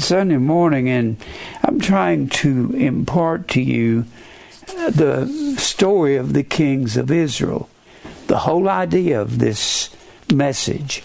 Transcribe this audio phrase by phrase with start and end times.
[0.00, 1.16] Sunday morning, and
[1.62, 4.06] I'm trying to impart to you
[4.88, 5.26] the
[5.58, 7.68] story of the kings of Israel.
[8.26, 9.94] The whole idea of this
[10.32, 11.02] message.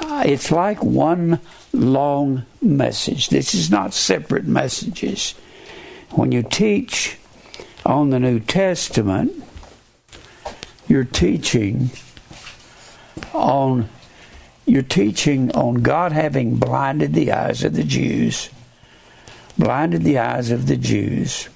[0.00, 1.40] Uh, it's like one
[1.72, 3.28] long message.
[3.28, 5.34] This is not separate messages.
[6.10, 7.18] When you teach
[7.84, 9.32] on the New Testament,
[10.86, 11.90] you're teaching
[13.32, 13.88] on
[14.68, 18.50] you're teaching on God having blinded the eyes of the Jews,
[19.56, 21.48] blinded the eyes of the Jews,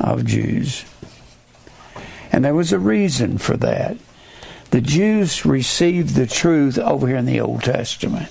[0.00, 0.84] of Jews.
[2.32, 3.96] And there was a reason for that.
[4.70, 8.28] The Jews received the truth over here in the Old Testament.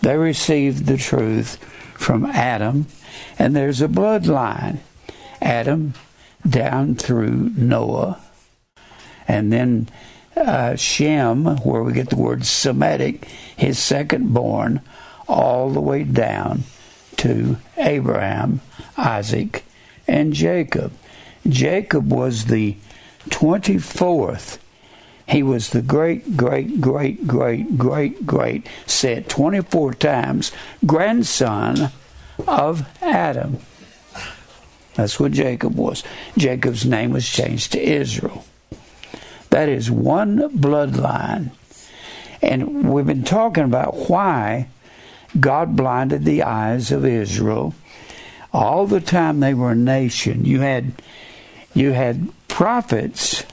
[0.00, 1.56] They received the truth
[1.94, 2.86] from Adam,
[3.38, 4.78] and there's a bloodline.
[5.40, 5.94] Adam
[6.48, 8.20] down through Noah,
[9.28, 9.88] and then
[10.36, 14.80] uh, Shem, where we get the word Semitic, his second born,
[15.28, 16.64] all the way down
[17.18, 18.60] to Abraham,
[18.96, 19.64] Isaac,
[20.08, 20.92] and Jacob.
[21.46, 22.76] Jacob was the
[23.28, 24.58] 24th.
[25.28, 30.52] He was the great, great, great, great, great, great, said 24 times,
[30.84, 31.90] grandson
[32.46, 33.58] of Adam.
[34.94, 36.02] That's what Jacob was.
[36.36, 38.44] Jacob's name was changed to Israel.
[39.52, 41.50] That is one bloodline.
[42.40, 44.68] And we've been talking about why
[45.38, 47.74] God blinded the eyes of Israel.
[48.54, 51.02] All the time they were a nation, you had
[51.74, 53.44] you had prophets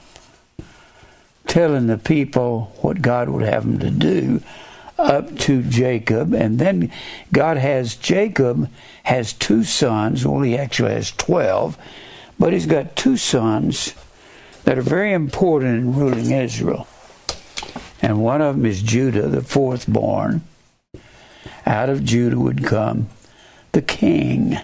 [1.47, 4.41] telling the people what God would have them to do
[4.97, 6.93] up to Jacob, and then
[7.33, 8.69] God has Jacob
[9.03, 10.25] has two sons.
[10.25, 11.77] Well, he actually has twelve,
[12.39, 13.93] but he's got two sons
[14.63, 16.87] that are very important in ruling Israel.
[18.01, 20.41] And one of them is Judah, the fourth born.
[21.65, 23.07] Out of Judah would come
[23.71, 24.57] the king.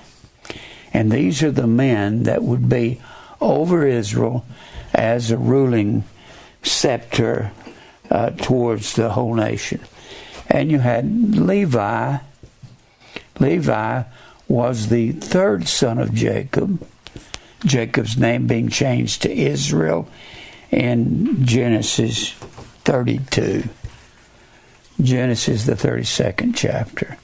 [0.94, 3.02] And these are the men that would be
[3.42, 4.46] over Israel
[4.94, 6.04] as a ruling
[6.64, 7.52] scepter
[8.10, 9.82] uh, towards the whole nation.
[10.48, 12.18] And you had Levi.
[13.40, 14.04] Levi
[14.48, 16.88] was the third son of Jacob
[17.66, 20.08] Jacob's name being changed to Israel
[20.72, 22.32] in Genesis
[22.84, 23.68] 32.
[25.02, 27.18] Genesis, the 32nd chapter.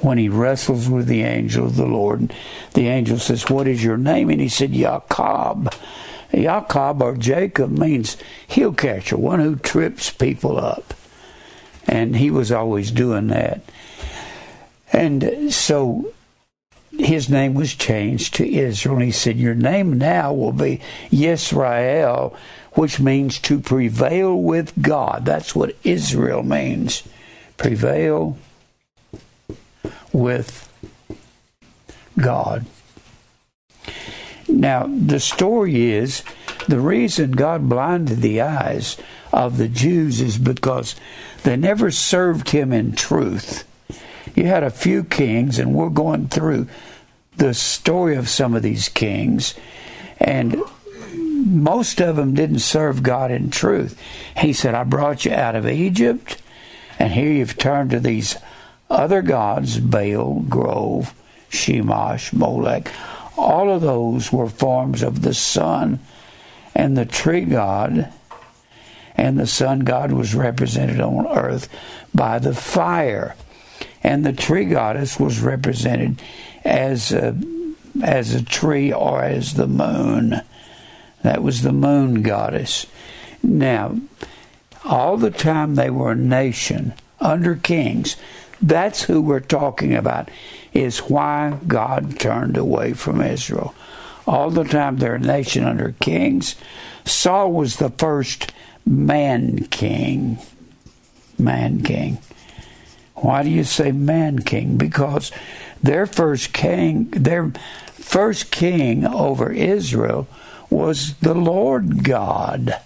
[0.00, 2.32] When he wrestles with the angel of the Lord,
[2.74, 4.30] the angel says, What is your name?
[4.30, 5.74] And he said, Jacob.
[6.32, 10.94] Jacob or Jacob means heel catcher, one who trips people up.
[11.86, 13.62] And he was always doing that.
[14.92, 16.12] And so
[16.98, 18.96] his name was changed to Israel.
[18.96, 22.34] And he said, Your name now will be Yisrael,
[22.72, 25.24] which means to prevail with God.
[25.24, 27.04] That's what Israel means.
[27.56, 28.36] Prevail
[30.12, 30.68] with
[32.18, 32.66] God.
[34.48, 36.22] Now, the story is
[36.66, 38.96] the reason God blinded the eyes
[39.32, 40.96] of the Jews is because
[41.44, 43.64] they never served him in truth.
[44.34, 46.68] You had a few kings, and we're going through
[47.38, 49.54] the story of some of these kings,
[50.18, 50.60] and
[51.14, 53.98] most of them didn't serve God in truth.
[54.36, 56.42] He said, I brought you out of Egypt,
[56.98, 58.36] and here you've turned to these
[58.90, 61.14] other gods Baal, Grove,
[61.50, 62.92] Shemash, Molech.
[63.36, 66.00] All of those were forms of the sun
[66.74, 68.12] and the tree god,
[69.16, 71.68] and the sun god was represented on earth
[72.14, 73.36] by the fire,
[74.02, 76.20] and the tree goddess was represented
[76.64, 77.36] as a,
[78.02, 80.40] as a tree or as the moon.
[81.22, 82.86] That was the moon goddess.
[83.42, 83.98] Now,
[84.84, 88.16] all the time they were a nation under kings.
[88.60, 90.30] That's who we're talking about,
[90.72, 93.74] is why God turned away from Israel.
[94.26, 96.56] All the time they're a nation under kings.
[97.04, 98.52] Saul was the first
[98.84, 100.38] man king.
[101.38, 102.18] Man king.
[103.14, 104.76] Why do you say man king?
[104.76, 105.32] Because
[105.82, 107.52] their first king, their
[107.92, 110.28] first king over Israel
[110.70, 112.80] was the Lord God.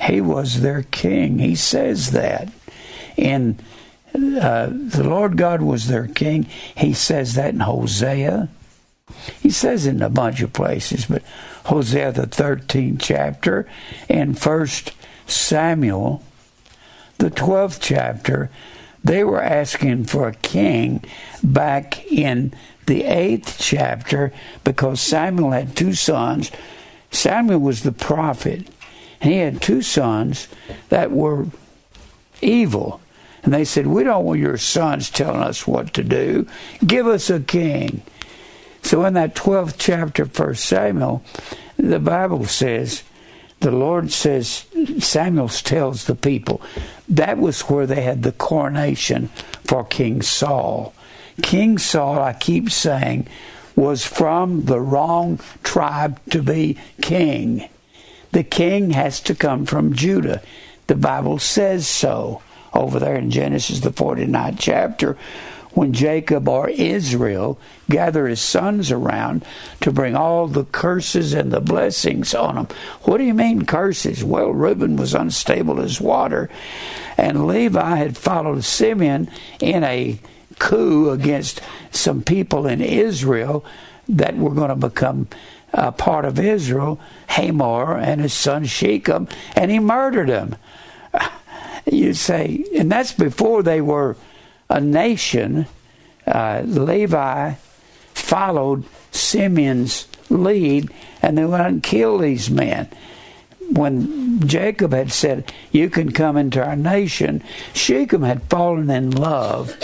[0.00, 1.38] He was their king.
[1.38, 2.48] He says that.
[3.16, 3.62] And
[4.14, 6.44] uh, the Lord God was their king.
[6.76, 8.48] He says that in Hosea.
[9.40, 11.22] He says it in a bunch of places, but
[11.66, 13.68] Hosea the 13th chapter
[14.08, 14.92] and First
[15.26, 16.22] Samuel
[17.18, 18.50] the 12th chapter
[19.04, 21.04] they were asking for a king
[21.42, 22.54] back in
[22.86, 24.32] the eighth chapter
[24.64, 26.50] because Samuel had two sons.
[27.10, 28.68] Samuel was the prophet,
[29.20, 30.48] and he had two sons
[30.88, 31.46] that were
[32.40, 33.00] evil.
[33.42, 36.46] And they said, We don't want your sons telling us what to do.
[36.86, 38.02] Give us a king.
[38.82, 41.22] So in that 12th chapter, 1 Samuel,
[41.76, 43.02] the Bible says,
[43.62, 44.66] the Lord says,
[44.98, 46.60] Samuel tells the people,
[47.08, 49.28] that was where they had the coronation
[49.64, 50.92] for King Saul.
[51.42, 53.28] King Saul, I keep saying,
[53.76, 57.68] was from the wrong tribe to be king.
[58.32, 60.42] The king has to come from Judah.
[60.88, 62.42] The Bible says so
[62.74, 65.16] over there in Genesis, the 49th chapter,
[65.74, 67.58] when Jacob or Israel
[67.88, 69.44] gather his sons around
[69.80, 72.68] to bring all the curses and the blessings on them.
[73.02, 74.22] What do you mean curses?
[74.22, 76.50] Well, Reuben was unstable as water,
[77.16, 79.30] and Levi had followed Simeon
[79.60, 80.18] in a
[80.58, 81.60] coup against
[81.90, 83.64] some people in Israel
[84.08, 85.28] that were going to become
[85.72, 90.56] uh, part of Israel, Hamor and his son Shechem, and he murdered them.
[91.84, 94.16] You say, and that's before they were
[94.72, 95.66] a nation.
[96.26, 97.54] Uh, Levi
[98.14, 100.90] followed Simeon's lead,
[101.20, 102.88] and they went and killed these men.
[103.70, 107.42] When Jacob had said, You can come into our nation,
[107.74, 109.76] Shechem had fallen in love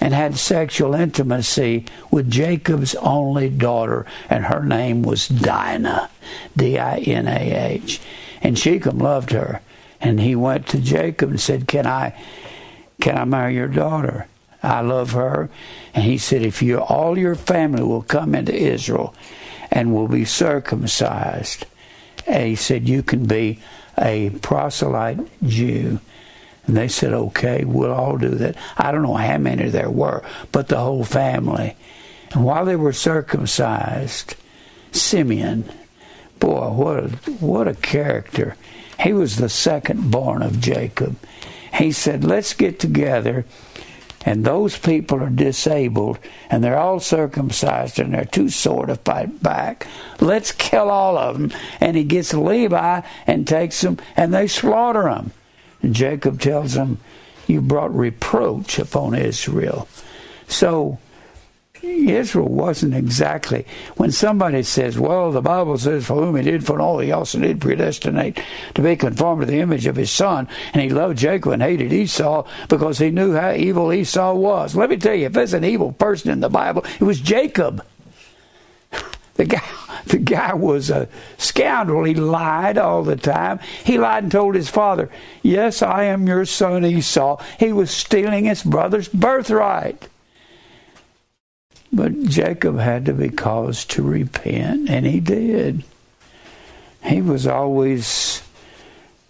[0.00, 6.10] and had sexual intimacy with Jacob's only daughter, and her name was Dinah,
[6.56, 8.00] D I N A H.
[8.42, 9.60] And Shechem loved her,
[10.00, 12.14] and he went to Jacob and said, "Can I,
[13.06, 14.26] can I marry your daughter?
[14.64, 15.48] I love her."
[15.94, 19.14] And he said, "If you all your family will come into Israel,
[19.70, 21.66] and will be circumcised,"
[22.26, 23.60] and he said, "You can be
[23.96, 26.00] a proselyte Jew."
[26.66, 28.56] And they said, okay, we'll all do that.
[28.76, 31.76] I don't know how many there were, but the whole family.
[32.32, 34.34] And while they were circumcised,
[34.90, 35.70] Simeon,
[36.40, 38.56] boy, what a, what a character.
[38.98, 41.14] He was the second born of Jacob.
[41.76, 43.44] He said, let's get together.
[44.24, 46.18] And those people are disabled,
[46.50, 49.86] and they're all circumcised, and they're too sore to fight back.
[50.20, 51.52] Let's kill all of them.
[51.80, 55.30] And he gets Levi and takes them, and they slaughter them.
[55.80, 56.98] And Jacob tells them,
[57.46, 59.86] You brought reproach upon Israel.
[60.48, 60.98] So,
[61.86, 63.66] Israel wasn't exactly
[63.96, 67.38] when somebody says, "Well, the Bible says, for whom He did for foreknow, He also
[67.38, 68.40] did predestinate
[68.74, 71.92] to be conformed to the image of His Son," and He loved Jacob and hated
[71.92, 74.76] Esau because He knew how evil Esau was.
[74.76, 77.84] Let me tell you, if there's an evil person in the Bible, it was Jacob.
[79.36, 79.62] The guy,
[80.06, 82.04] the guy was a scoundrel.
[82.04, 83.58] He lied all the time.
[83.84, 85.10] He lied and told his father,
[85.42, 87.42] Yes, I am your son Esau.
[87.58, 90.08] He was stealing his brother's birthright.
[91.96, 95.82] But Jacob had to be caused to repent, and he did.
[97.02, 98.42] He was always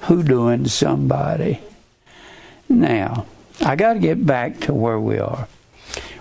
[0.03, 1.61] hoodooing somebody.
[2.69, 3.27] Now,
[3.61, 5.47] I got to get back to where we are.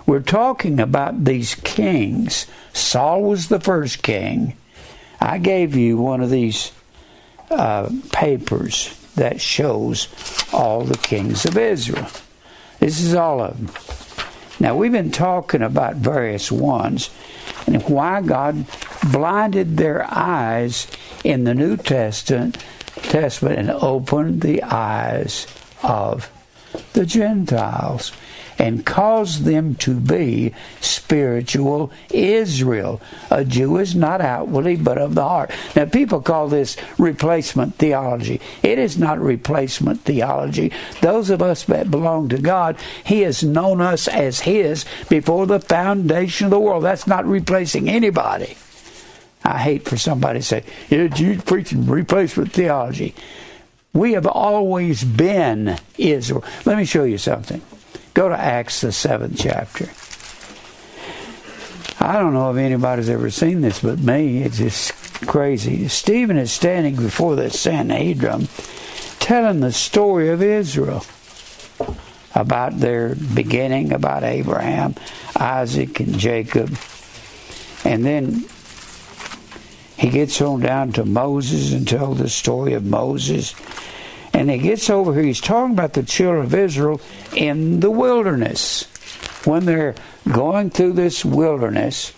[0.06, 2.46] We're talking about these kings.
[2.72, 4.56] Saul was the first king.
[5.20, 6.70] I gave you one of these
[7.50, 10.06] uh, papers that shows
[10.52, 12.06] all the kings of Israel.
[12.78, 14.05] This is all of them.
[14.58, 17.10] Now, we've been talking about various ones
[17.66, 18.64] and why God
[19.12, 20.86] blinded their eyes
[21.24, 22.56] in the New Testament,
[22.94, 25.46] Testament and opened the eyes
[25.82, 26.30] of
[26.94, 28.12] the Gentiles
[28.58, 33.00] and caused them to be spiritual Israel.
[33.30, 35.50] A Jew is not outwardly, but of the heart.
[35.74, 38.40] Now, people call this replacement theology.
[38.62, 40.72] It is not replacement theology.
[41.00, 45.60] Those of us that belong to God, He has known us as His before the
[45.60, 46.84] foundation of the world.
[46.84, 48.56] That's not replacing anybody.
[49.44, 53.14] I hate for somebody to say, yeah, you preaching replacement theology.
[53.92, 56.44] We have always been Israel.
[56.64, 57.62] Let me show you something.
[58.16, 59.90] Go to Acts, the seventh chapter.
[62.02, 64.42] I don't know if anybody's ever seen this but me.
[64.42, 64.94] It's just
[65.26, 65.86] crazy.
[65.88, 68.48] Stephen is standing before the Sanhedrin
[69.18, 71.04] telling the story of Israel
[72.34, 74.94] about their beginning, about Abraham,
[75.38, 76.74] Isaac, and Jacob.
[77.84, 78.46] And then
[79.98, 83.54] he gets on down to Moses and tells the story of Moses
[84.36, 87.00] and he gets over here, he's talking about the children of Israel
[87.34, 88.84] in the wilderness.
[89.46, 89.94] When they're
[90.30, 92.12] going through this wilderness,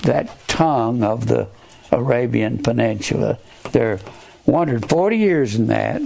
[0.00, 1.46] that tongue of the
[1.92, 3.38] Arabian Peninsula,
[3.72, 4.00] they're
[4.46, 6.00] wandered 40 years in that.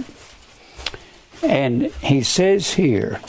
[1.41, 3.21] And he says here,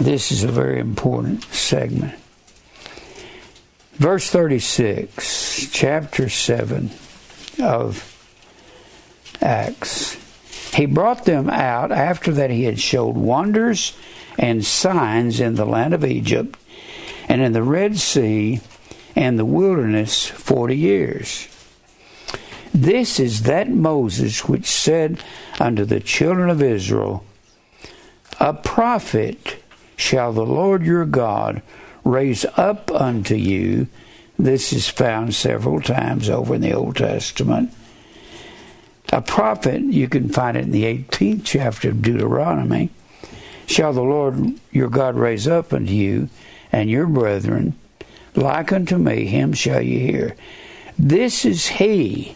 [0.00, 2.18] this is a very important segment.
[3.96, 6.90] Verse 36, chapter 7
[7.62, 8.13] of
[9.44, 10.16] Acts.
[10.74, 13.96] He brought them out after that he had showed wonders
[14.38, 16.58] and signs in the land of Egypt
[17.28, 18.60] and in the Red Sea
[19.14, 21.48] and the wilderness forty years.
[22.74, 25.22] This is that Moses which said
[25.60, 27.24] unto the children of Israel,
[28.40, 29.62] A prophet
[29.96, 31.62] shall the Lord your God
[32.02, 33.86] raise up unto you.
[34.36, 37.72] This is found several times over in the Old Testament.
[39.12, 42.90] A prophet, you can find it in the 18th chapter of Deuteronomy,
[43.66, 46.28] shall the Lord your God raise up unto you
[46.72, 47.74] and your brethren,
[48.34, 50.36] like unto me, him shall you hear.
[50.98, 52.34] This is he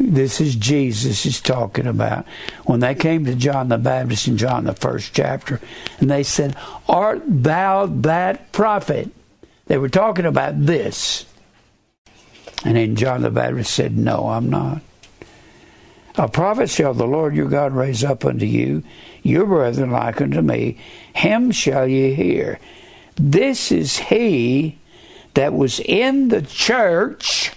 [0.00, 2.24] this is Jesus is talking about.
[2.64, 5.60] When they came to John the Baptist in John the first chapter,
[5.98, 6.56] and they said,
[6.88, 9.10] Art thou that prophet?
[9.66, 11.26] They were talking about this.
[12.64, 14.80] And then John the Baptist said, No, I'm not.
[16.16, 18.82] A prophet shall the Lord your God raise up unto you,
[19.22, 20.78] your brethren like unto me,
[21.14, 22.58] him shall ye hear.
[23.16, 24.78] This is he
[25.34, 27.52] that was in the church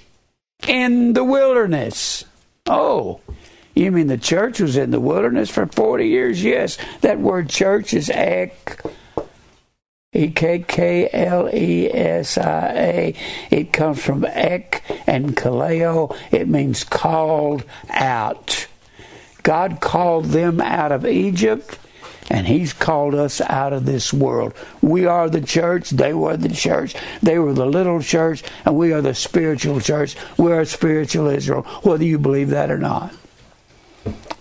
[0.67, 2.25] in the wilderness.
[2.67, 3.19] Oh,
[3.75, 6.43] you mean the church was in the wilderness for 40 years?
[6.43, 6.77] Yes.
[7.01, 8.81] That word church is ek.
[10.13, 13.15] E K K L E S I A.
[13.49, 16.15] It comes from ek and kaleo.
[16.31, 18.67] It means called out.
[19.43, 21.77] God called them out of Egypt
[22.29, 24.53] and he's called us out of this world.
[24.81, 28.93] We are the church, they were the church, they were the little church, and we
[28.93, 30.15] are the spiritual church.
[30.37, 33.13] We're spiritual Israel, whether you believe that or not.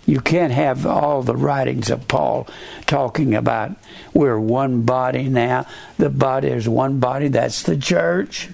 [0.07, 2.49] You can't have all the writings of Paul
[2.87, 3.73] talking about
[4.12, 5.66] we're one body now.
[5.97, 8.49] The body is one body, that's the church.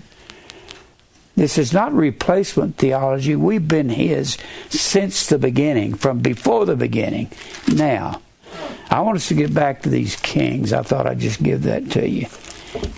[1.37, 3.37] This is not replacement theology.
[3.37, 4.37] We've been His
[4.69, 7.31] since the beginning, from before the beginning.
[7.73, 8.21] Now,
[8.91, 10.73] I want us to get back to these kings.
[10.73, 12.27] I thought I'd just give that to you.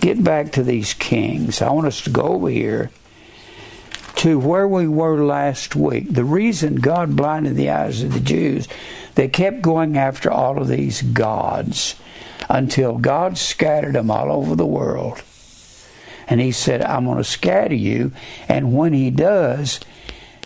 [0.01, 1.61] Get back to these kings.
[1.61, 2.91] I want us to go over here
[4.21, 6.13] to where we were last week.
[6.13, 8.69] The reason God blinded the eyes of the Jews,
[9.15, 11.95] they kept going after all of these gods
[12.47, 15.23] until God scattered them all over the world.
[16.29, 18.13] And He said, I'm going to scatter you.
[18.47, 19.81] And when He does,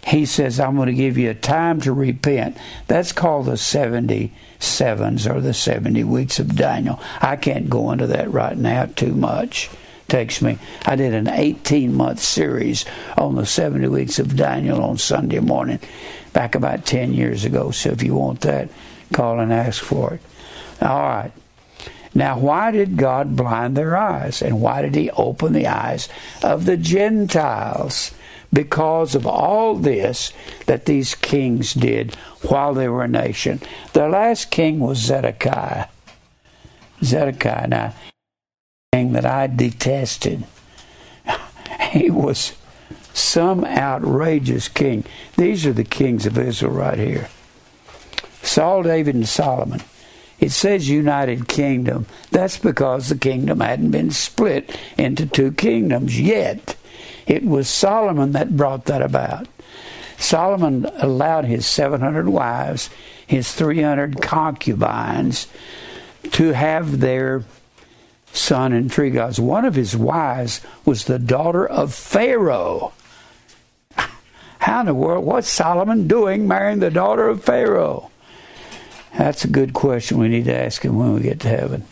[0.06, 2.56] He says, I'm going to give you a time to repent.
[2.86, 7.00] That's called the 70 sevens or the 70 weeks of Daniel.
[7.20, 9.68] I can't go into that right now too much.
[10.14, 10.59] Takes me.
[10.87, 12.85] I did an 18 month series
[13.18, 15.80] on the 70 weeks of Daniel on Sunday morning
[16.33, 17.73] back about 10 years ago.
[17.73, 18.68] So if you want that,
[19.12, 20.21] call and ask for it.
[20.80, 21.33] All right.
[22.14, 24.40] Now, why did God blind their eyes?
[24.40, 26.09] And why did He open the eyes
[26.44, 28.12] of the Gentiles?
[28.52, 30.33] because of all this
[30.66, 33.61] that these kings did while they were a nation.
[33.94, 35.88] The last king was Zedekiah.
[37.02, 37.94] Zedekiah, now,
[39.12, 40.44] that I detested.
[41.90, 42.52] He was
[43.12, 45.04] some outrageous king.
[45.36, 47.28] These are the kings of Israel right here
[48.42, 49.80] Saul, David, and Solomon.
[50.40, 52.06] It says United Kingdom.
[52.30, 56.76] That's because the kingdom hadn't been split into two kingdoms yet.
[57.26, 59.46] It was Solomon that brought that about.
[60.18, 62.90] Solomon allowed his 700 wives,
[63.26, 65.46] his 300 concubines,
[66.32, 67.44] to have their
[68.34, 69.40] son and three gods.
[69.40, 72.92] One of his wives was the daughter of Pharaoh.
[74.58, 78.10] How in the world, what's Solomon doing marrying the daughter of Pharaoh?
[79.16, 81.84] That's a good question we need to ask him when we get to heaven.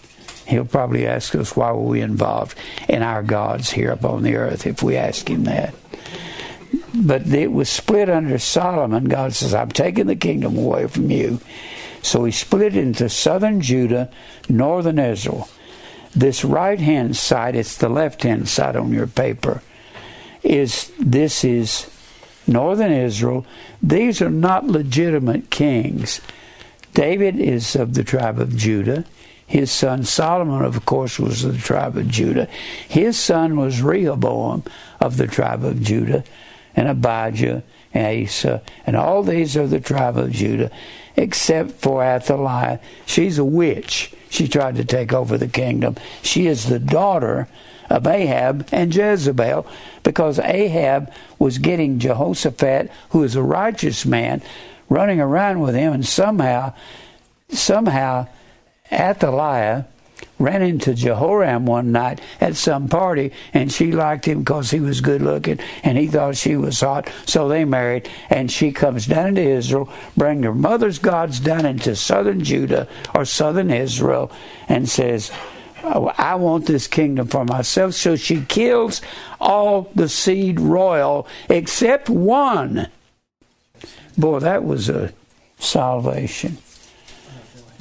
[0.47, 2.59] He'll probably ask us why were we involved
[2.89, 5.75] in our gods here upon the earth if we ask him that.
[6.95, 9.05] But it was split under Solomon.
[9.05, 11.41] God says, I'm taking the kingdom away from you.
[12.03, 14.11] So he split into southern Judah,
[14.49, 15.49] northern Israel.
[16.15, 19.63] This right hand side, it's the left hand side on your paper,
[20.43, 21.91] is this is
[22.47, 23.47] northern Israel.
[23.83, 26.21] These are not legitimate kings.
[26.95, 29.05] David is of the tribe of Judah.
[29.47, 32.49] His son Solomon, of course, was of the tribe of Judah.
[32.89, 34.65] His son was Rehoboam
[35.01, 36.25] of the tribe of Judah,
[36.75, 40.71] and Abijah and Asa, and all these are the tribe of Judah,
[41.17, 42.81] except for Athaliah.
[43.07, 44.13] She's a witch.
[44.31, 45.97] She tried to take over the kingdom.
[46.23, 47.49] She is the daughter
[47.91, 49.67] of Ahab and Jezebel
[50.03, 54.43] because Ahab was getting Jehoshaphat, who is a righteous man,
[54.89, 56.73] running around with him, and somehow,
[57.51, 58.29] somehow,
[58.91, 59.87] Athaliah
[60.43, 65.01] ran into Jehoram one night at some party, and she liked him because he was
[65.01, 67.11] good looking, and he thought she was hot.
[67.27, 71.97] So they married, and she comes down into Israel, bring her mother's gods down into
[71.97, 74.31] southern Judah or southern Israel,
[74.69, 75.31] and says,
[75.85, 77.95] oh, I want this kingdom for myself.
[77.95, 79.01] So she kills
[79.41, 82.89] all the seed royal except one.
[84.17, 85.13] Boy, that was a
[85.59, 86.59] salvation.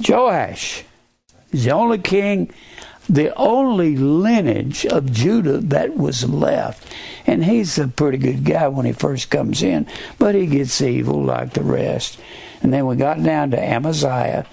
[0.06, 0.84] Joash
[1.52, 2.50] is the only king,
[3.08, 6.86] the only lineage of Judah that was left.
[7.26, 9.86] And he's a pretty good guy when he first comes in,
[10.18, 12.18] but he gets evil like the rest.
[12.62, 14.46] And then we got down to Amaziah.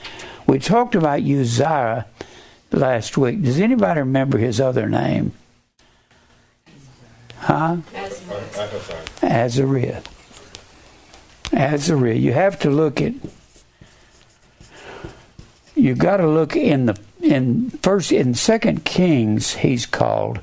[0.47, 2.05] We talked about Uzziah
[2.71, 3.41] last week.
[3.43, 5.33] Does anybody remember his other name?
[7.37, 7.77] Huh?
[7.95, 9.03] Azariah.
[9.23, 10.01] Azariah.
[11.53, 12.13] Azariah.
[12.15, 13.13] You have to look at
[15.79, 19.55] you got to look in the in first in Second Kings.
[19.55, 20.39] He's called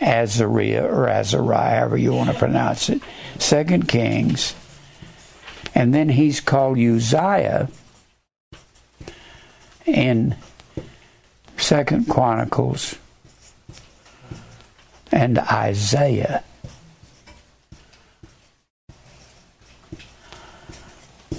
[0.00, 3.00] Azariah or Azariah, however you want to pronounce it.
[3.38, 4.54] Second Kings,
[5.74, 7.68] and then he's called Uzziah
[9.86, 10.36] in
[11.56, 12.96] Second Chronicles
[15.10, 16.44] and Isaiah.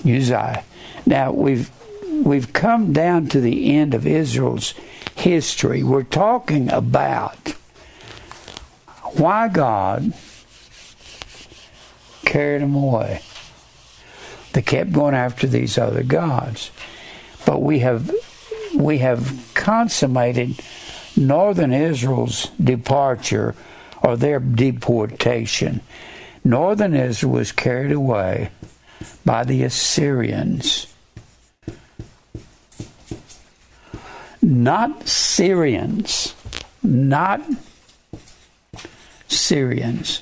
[0.04, 0.64] Uzziah.
[1.06, 1.70] Now we've
[2.24, 4.74] we've come down to the end of Israel's
[5.15, 5.84] history.
[5.84, 7.50] We're talking about
[9.17, 10.13] why God
[12.25, 13.22] carried them away.
[14.53, 16.72] They kept going after these other gods.
[17.45, 18.12] But we have
[18.74, 20.60] we have consummated
[21.15, 23.55] northern Israel's departure
[24.01, 25.81] or their deportation.
[26.43, 28.50] Northern Israel was carried away
[29.24, 30.88] by the Assyrians.
[34.46, 36.36] Not Syrians,
[36.84, 37.42] not
[39.28, 40.22] Syrians.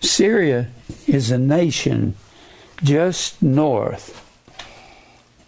[0.00, 0.68] Syria
[1.06, 2.14] is a nation
[2.82, 4.24] just north,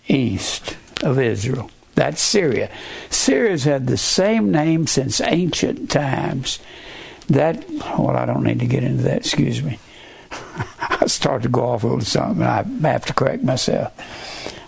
[0.07, 1.71] east of Israel.
[1.95, 2.71] That's Syria.
[3.09, 6.59] Syria's had the same name since ancient times.
[7.29, 9.79] That, well, I don't need to get into that, excuse me.
[10.81, 13.93] I start to go off a little something, I have to correct myself.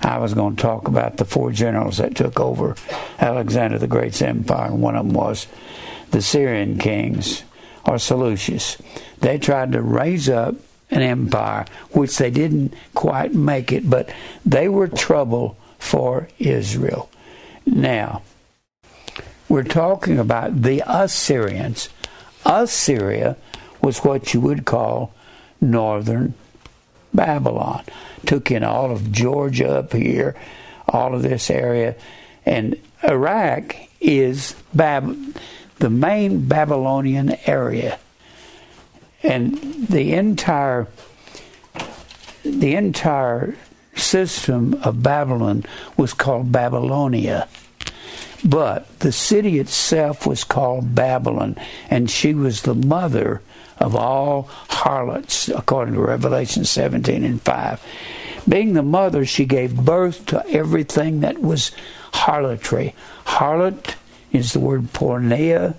[0.02, 2.76] I was going to talk about the four generals that took over
[3.20, 5.46] Alexander the Great's empire, and one of them was
[6.10, 7.44] the Syrian kings,
[7.86, 8.78] or Seleucus.
[9.20, 10.56] They tried to raise up
[10.90, 14.12] an empire, which they didn't quite make it, but
[14.44, 17.08] they were trouble for Israel.
[17.64, 18.22] Now,
[19.48, 21.88] we're talking about the Assyrians.
[22.44, 23.36] Assyria
[23.80, 25.14] was what you would call
[25.60, 26.34] northern
[27.14, 27.84] Babylon.
[28.26, 30.34] Took in all of Georgia up here,
[30.88, 31.94] all of this area.
[32.46, 35.36] And Iraq is Bab-
[35.78, 37.98] the main Babylonian area.
[39.22, 39.56] And
[39.88, 40.88] the entire
[42.44, 43.54] the entire
[43.94, 45.64] system of Babylon
[45.96, 47.48] was called Babylonia.
[48.44, 51.56] But the city itself was called Babylon,
[51.88, 53.40] and she was the mother
[53.82, 57.82] of all harlots, according to Revelation 17 and 5.
[58.48, 61.72] Being the mother, she gave birth to everything that was
[62.12, 62.94] harlotry.
[63.26, 63.96] Harlot
[64.30, 65.74] is the word porneia.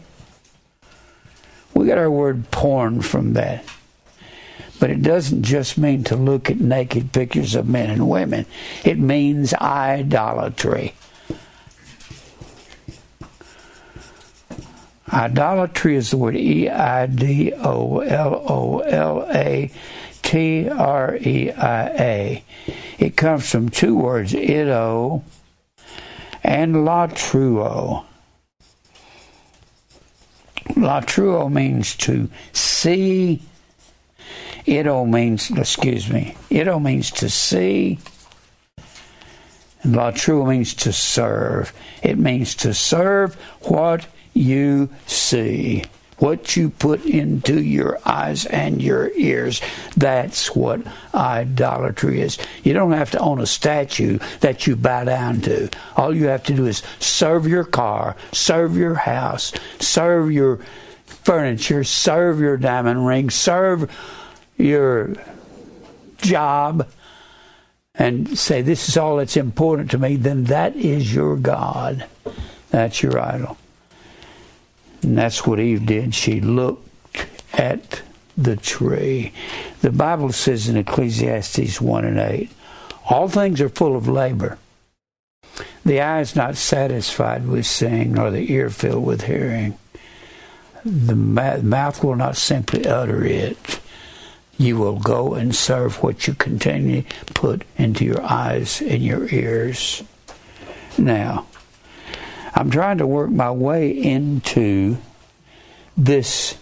[1.74, 3.66] We got our word porn from that.
[4.80, 8.46] But it doesn't just mean to look at naked pictures of men and women,
[8.84, 10.94] it means idolatry.
[15.13, 19.69] Idolatry is the word E I D O L O L A
[20.23, 22.43] T R E I A.
[22.97, 25.23] It comes from two words, ido
[26.43, 28.06] and latruo.
[30.69, 33.43] Latruo means to see.
[34.65, 37.99] Ido means, excuse me, ido means to see.
[39.86, 41.71] Latruo means to serve.
[42.02, 45.84] It means to serve what you see.
[46.19, 49.62] What you put into your eyes and your ears,
[49.98, 50.82] that's what
[51.13, 52.38] idolatry is.
[52.63, 55.69] You don't have to own a statue that you bow down to.
[55.98, 60.60] All you have to do is serve your car, serve your house, serve your
[61.06, 63.91] furniture, serve your diamond ring, serve
[64.58, 65.15] your
[66.17, 66.88] job,
[67.96, 72.06] and say, This is all that's important to me, then that is your God.
[72.69, 73.58] That's your idol.
[75.04, 76.16] And that's what Eve did.
[76.16, 76.88] She looked
[77.54, 78.02] at
[78.38, 79.34] the tree.
[79.82, 82.50] The Bible says in Ecclesiastes 1 and 8,
[83.10, 84.58] all things are full of labor.
[85.86, 89.78] The eye is not satisfied with seeing, nor the ear filled with hearing.
[90.86, 93.80] The mouth will not simply utter it.
[94.58, 100.04] You will go and serve what you continually put into your eyes and your ears.
[100.98, 101.46] Now,
[102.56, 104.98] I'm trying to work my way into
[105.98, 106.58] this.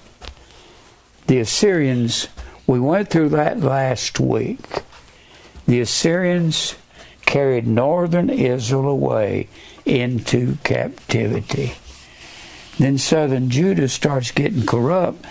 [1.27, 2.27] The Assyrians,
[2.65, 4.83] we went through that last week.
[5.67, 6.75] The Assyrians
[7.25, 9.47] carried northern Israel away
[9.85, 11.73] into captivity.
[12.77, 15.25] Then southern Judah starts getting corrupt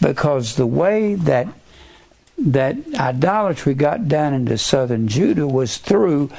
[0.00, 1.48] because the way that
[2.38, 6.30] that idolatry got down into southern Judah was through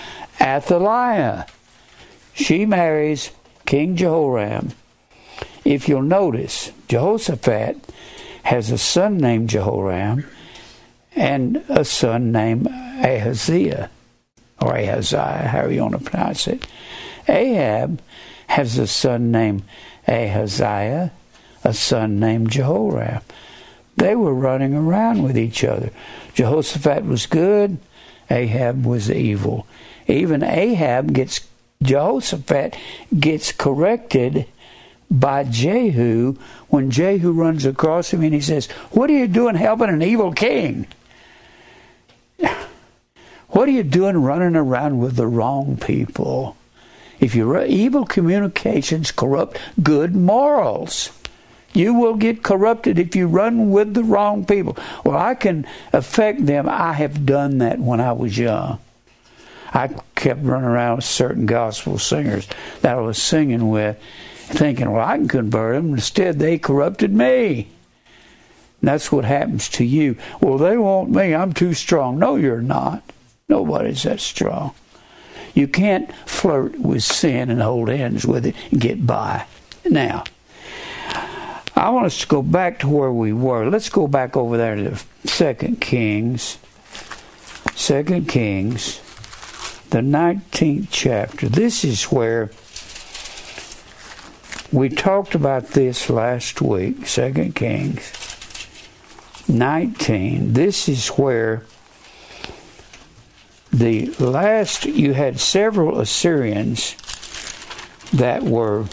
[0.41, 1.47] Athaliah.
[2.33, 3.31] She marries
[3.65, 4.71] King Jehoram.
[5.65, 7.77] If you'll notice, Jehoshaphat
[8.43, 10.25] has a son named Jehoram
[11.15, 13.89] and a son named Ahaziah
[14.61, 16.65] or Ahaziah, however you want to pronounce it.
[17.27, 18.01] Ahab
[18.47, 19.63] has a son named
[20.07, 21.11] Ahaziah,
[21.63, 23.21] a son named Jehoram.
[23.97, 25.91] They were running around with each other.
[26.33, 27.77] Jehoshaphat was good,
[28.29, 29.67] Ahab was evil.
[30.07, 31.41] Even Ahab gets,
[31.83, 32.75] Jehoshaphat
[33.19, 34.47] gets corrected
[35.11, 36.37] by Jehu
[36.69, 40.33] when Jehu runs across him and he says, What are you doing helping an evil
[40.33, 40.87] king?
[43.49, 46.57] What are you doing running around with the wrong people?
[47.19, 51.11] If you evil communications corrupt good morals.
[51.73, 54.77] You will get corrupted if you run with the wrong people.
[55.03, 56.67] Well, I can affect them.
[56.69, 58.79] I have done that when I was young.
[59.73, 59.89] I
[60.23, 62.47] kept running around with certain gospel singers
[62.81, 63.99] that I was singing with,
[64.45, 65.93] thinking, well, I can convert them.
[65.93, 67.67] Instead, they corrupted me.
[68.79, 70.15] And that's what happens to you.
[70.39, 71.35] Well, they want me.
[71.35, 72.19] I'm too strong.
[72.19, 73.03] No, you're not.
[73.49, 74.73] Nobody's that strong.
[75.53, 79.45] You can't flirt with sin and hold hands with it and get by.
[79.85, 80.23] Now,
[81.75, 83.69] I want us to go back to where we were.
[83.69, 86.57] Let's go back over there to Second Kings.
[87.75, 89.01] Second Kings,
[89.93, 91.47] the 19th chapter.
[91.47, 92.49] This is where
[94.71, 97.05] we talked about this last week.
[97.05, 98.11] Second Kings
[99.47, 100.53] 19.
[100.53, 101.63] This is where
[103.71, 106.95] the last, you had several Assyrians
[108.13, 108.87] that were,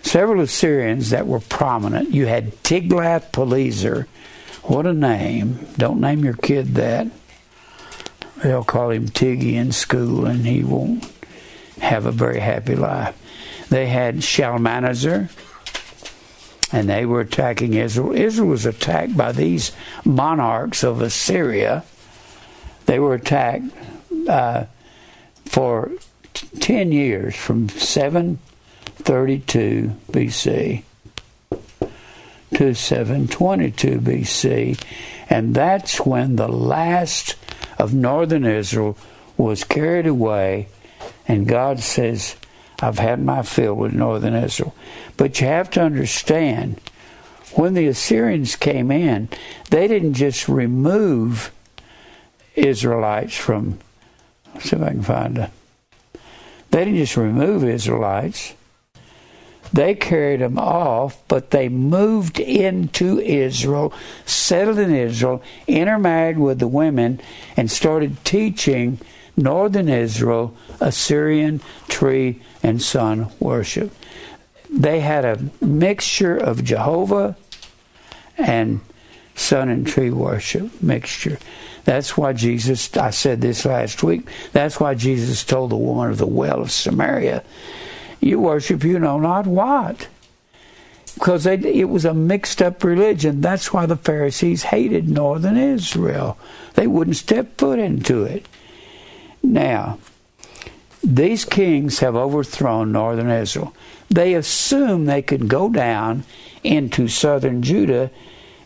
[0.00, 2.12] several Assyrians that were prominent.
[2.12, 4.06] You had Tiglath-Pileser.
[4.62, 5.68] What a name.
[5.76, 7.08] Don't name your kid that.
[8.42, 11.10] They'll call him Tiggy in school and he won't
[11.80, 13.16] have a very happy life.
[13.68, 15.28] They had Shalmaneser,
[16.72, 18.12] and they were attacking Israel.
[18.12, 19.72] Israel was attacked by these
[20.04, 21.84] monarchs of Assyria
[22.88, 23.64] they were attacked
[24.28, 24.64] uh,
[25.44, 25.92] for
[26.32, 30.82] t- 10 years from 732 BC
[32.54, 34.82] to 722 BC.
[35.28, 37.36] And that's when the last
[37.78, 38.96] of northern Israel
[39.36, 40.68] was carried away.
[41.26, 42.36] And God says,
[42.80, 44.74] I've had my fill with northern Israel.
[45.16, 46.80] But you have to understand,
[47.54, 49.28] when the Assyrians came in,
[49.70, 51.52] they didn't just remove
[52.54, 53.78] Israelites from.
[54.60, 55.50] see if I can find it.
[56.70, 58.54] They didn't just remove Israelites.
[59.72, 63.92] They carried them off, but they moved into Israel,
[64.24, 67.20] settled in Israel, intermarried with the women,
[67.56, 68.98] and started teaching
[69.36, 73.92] northern Israel Assyrian tree and sun worship.
[74.70, 77.36] They had a mixture of Jehovah
[78.36, 78.80] and
[79.34, 81.38] sun and tree worship mixture.
[81.84, 86.18] That's why Jesus, I said this last week, that's why Jesus told the woman of
[86.18, 87.42] the well of Samaria,
[88.20, 90.08] You worship you know not what.
[91.14, 93.40] Because they, it was a mixed up religion.
[93.40, 96.38] That's why the Pharisees hated northern Israel.
[96.74, 98.46] They wouldn't step foot into it.
[99.42, 99.98] Now,
[101.02, 103.74] these kings have overthrown northern Israel.
[104.10, 106.24] They assume they could go down
[106.62, 108.10] into southern Judah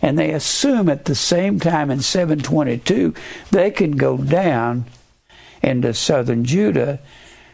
[0.03, 3.15] and they assume at the same time in 722
[3.51, 4.85] they can go down
[5.63, 6.99] into southern Judah,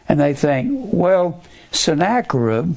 [0.07, 2.75] and they think, well, Sennacherib.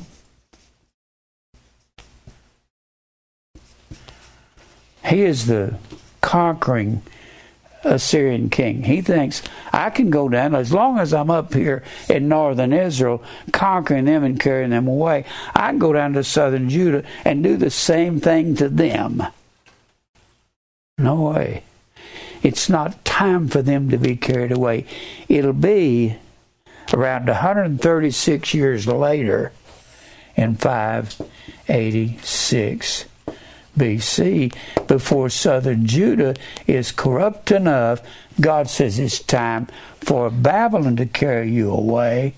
[5.05, 5.79] He is the
[6.21, 7.03] conquering
[7.85, 8.85] Assyrian king.
[8.85, 13.23] He thinks I can go down as long as I'm up here in northern Israel,
[13.53, 15.25] conquering them and carrying them away.
[15.55, 19.25] I can go down to southern Judah and do the same thing to them.
[20.99, 21.65] No way.
[22.43, 24.85] It's not time for them to be carried away.
[25.29, 26.17] It'll be
[26.93, 29.53] around 136 years later
[30.37, 33.05] in 586
[33.77, 34.55] BC,
[34.87, 38.03] before southern Judah is corrupt enough,
[38.41, 39.69] God says it's time
[40.01, 42.35] for Babylon to carry you away.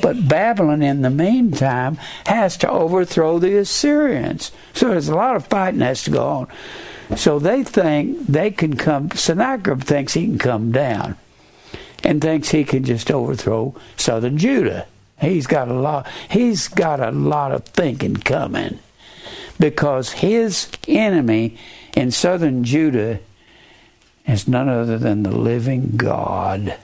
[0.00, 4.52] But Babylon, in the meantime, has to overthrow the Assyrians.
[4.72, 6.46] So there's a lot of fighting has to go on.
[7.16, 11.16] So they think they can come, Sennacherib thinks he can come down
[12.04, 14.86] and thinks he can just overthrow southern Judah.
[15.20, 18.78] He's got a lot he's got a lot of thinking coming.
[19.58, 21.58] Because his enemy
[21.96, 23.18] in southern Judah
[24.26, 26.76] is none other than the living God.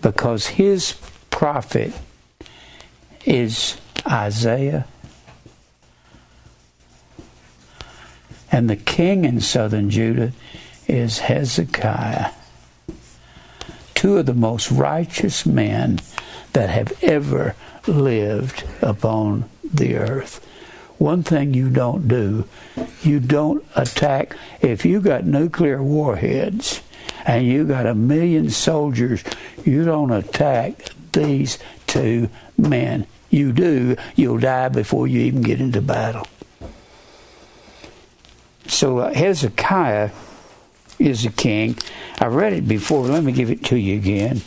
[0.00, 0.94] Because his
[1.30, 1.92] prophet
[3.24, 4.86] is Isaiah
[8.52, 10.32] And the king in southern Judah
[10.86, 12.32] is Hezekiah.
[14.02, 16.00] Two of the most righteous men
[16.54, 17.54] that have ever
[17.86, 20.44] lived upon the earth.
[20.98, 22.48] One thing you don't do,
[23.04, 24.34] you don't attack.
[24.60, 26.82] If you got nuclear warheads
[27.24, 29.22] and you got a million soldiers,
[29.64, 33.06] you don't attack these two men.
[33.30, 36.26] You do, you'll die before you even get into battle.
[38.66, 40.10] So uh, Hezekiah
[41.06, 41.76] is a king.
[42.18, 43.04] I read it before.
[43.04, 44.42] Let me give it to you again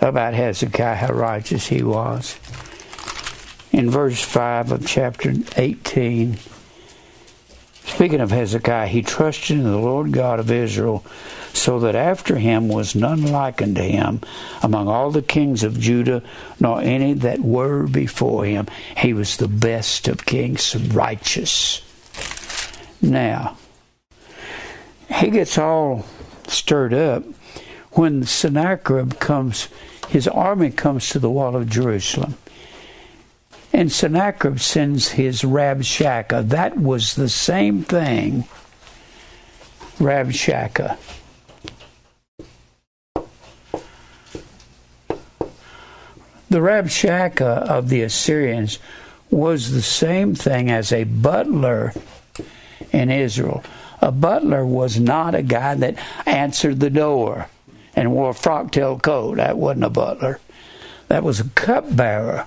[0.00, 2.38] about Hezekiah, how righteous he was.
[3.72, 6.38] In verse 5 of chapter 18,
[7.84, 11.04] speaking of Hezekiah, he trusted in the Lord God of Israel,
[11.52, 14.20] so that after him was none like unto him
[14.62, 16.22] among all the kings of Judah,
[16.58, 18.66] nor any that were before him.
[18.96, 21.82] He was the best of kings, righteous.
[23.02, 23.56] Now,
[25.12, 26.04] he gets all
[26.46, 27.24] stirred up
[27.92, 29.68] when Sennacherib comes,
[30.08, 32.36] his army comes to the wall of Jerusalem.
[33.72, 36.48] And Sennacherib sends his Rabshakeh.
[36.48, 38.44] That was the same thing.
[39.98, 40.96] Rabshakeh.
[46.48, 48.80] The Rabshakeh of the Assyrians
[49.30, 51.92] was the same thing as a butler
[52.92, 53.62] in Israel.
[54.00, 57.48] A butler was not a guy that answered the door
[57.94, 59.36] and wore a frock-tail coat.
[59.36, 60.40] That wasn't a butler.
[61.08, 62.46] That was a cupbearer.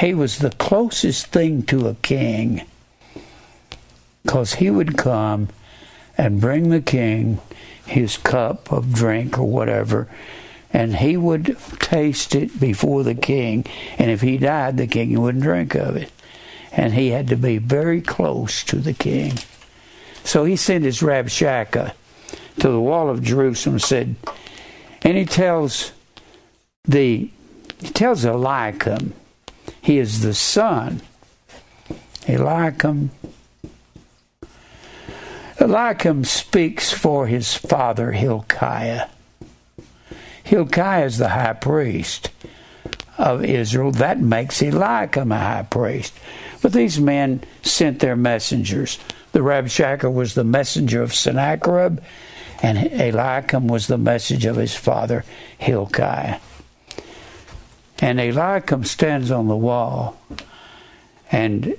[0.00, 2.62] He was the closest thing to a king
[4.22, 5.48] because he would come
[6.16, 7.40] and bring the king
[7.86, 10.08] his cup of drink or whatever,
[10.72, 13.64] and he would taste it before the king,
[13.96, 16.10] and if he died, the king wouldn't drink of it
[16.72, 19.32] and he had to be very close to the king.
[20.24, 21.92] So he sent his Rabshakeh
[22.60, 24.16] to the wall of Jerusalem and said,
[25.02, 25.92] and he tells
[26.84, 27.30] the
[27.80, 29.14] he tells Eliakim,
[29.80, 31.00] he is the son.
[32.26, 33.10] Eliakim
[35.60, 39.08] Eliakim speaks for his father Hilkiah.
[40.44, 42.30] Hilkiah is the high priest
[43.18, 43.90] of Israel.
[43.90, 46.14] That makes Eliakim a high priest.
[46.62, 48.98] But these men sent their messengers.
[49.32, 52.00] The Rabshakeh was the messenger of Sennacherib,
[52.62, 55.24] and Eliakim was the message of his father
[55.58, 56.40] Hilkiah.
[58.00, 60.20] And Eliakim stands on the wall,
[61.30, 61.76] and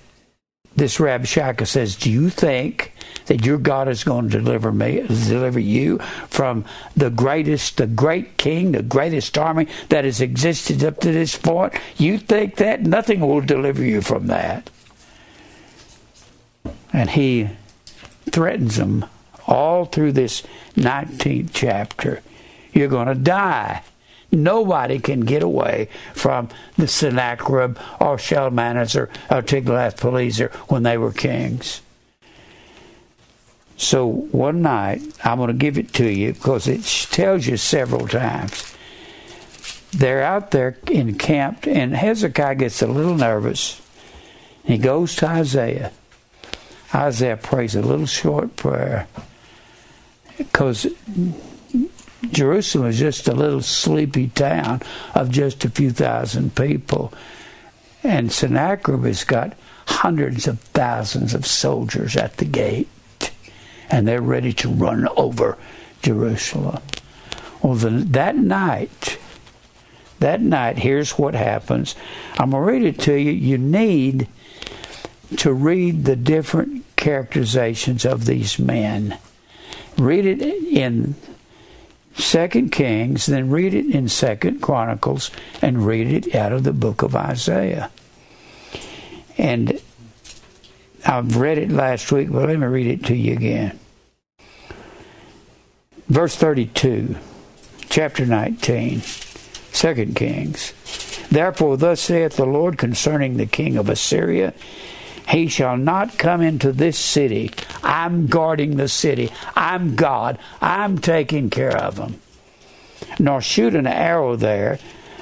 [0.76, 2.94] this Rabshakeh says, Do you think
[3.26, 8.38] that your God is going to deliver me, deliver you from the greatest, the great
[8.38, 11.74] king, the greatest army that has existed up to this point?
[11.98, 12.82] You think that?
[12.84, 14.70] Nothing will deliver you from that.
[16.94, 17.50] And he
[18.32, 19.06] threatens them
[19.48, 20.44] all through this
[20.76, 22.22] 19th chapter.
[22.74, 23.84] You're going to die.
[24.32, 31.82] Nobody can get away from the Sennacherib or Shalmaneser or Tiglath-Pileser when they were kings.
[33.76, 38.08] So one night, I'm going to give it to you because it tells you several
[38.08, 38.76] times.
[39.92, 43.82] They're out there encamped, and Hezekiah gets a little nervous.
[44.64, 45.92] He goes to Isaiah.
[46.94, 49.08] Isaiah prays a little short prayer
[50.38, 50.88] because
[52.32, 54.82] Jerusalem is just a little sleepy town
[55.14, 57.14] of just a few thousand people.
[58.04, 59.54] And Sennacherib has got
[59.86, 62.88] hundreds of thousands of soldiers at the gate,
[63.90, 65.58] and they're ready to run over
[66.02, 66.82] Jerusalem.
[67.62, 69.18] Well, the, that night,
[70.20, 71.96] that night, here's what happens.
[72.38, 73.32] I'm going to read it to you.
[73.32, 74.28] You need
[75.38, 79.18] to read the different characterizations of these men.
[79.98, 81.16] Read it in
[82.14, 85.32] Second Kings, then read it in Second Chronicles,
[85.62, 87.90] and read it out of the book of Isaiah.
[89.38, 89.82] And
[91.06, 93.80] I've read it last week, but let me read it to you again.
[96.10, 97.16] Verse 32,
[97.88, 99.02] chapter 19,
[99.72, 100.74] 2 Kings.
[101.32, 104.54] Therefore, thus saith the Lord concerning the king of Assyria
[105.30, 107.52] He shall not come into this city.
[107.84, 109.32] I'm guarding the city.
[109.56, 110.40] I'm God.
[110.60, 112.20] I'm taking care of him.
[113.20, 114.80] Nor shoot an arrow there,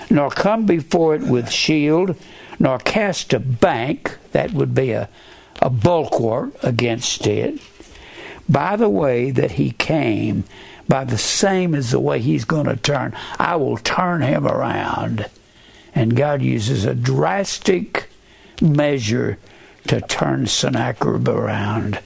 [0.09, 2.15] nor come before it with shield,
[2.57, 5.09] nor cast a bank, that would be a,
[5.61, 7.59] a bulwark against it,
[8.47, 10.45] by the way that he came,
[10.87, 13.13] by the same as the way he's going to turn.
[13.37, 15.29] I will turn him around.
[15.93, 18.07] And God uses a drastic
[18.61, 19.37] measure
[19.87, 21.99] to turn Sennacherib around.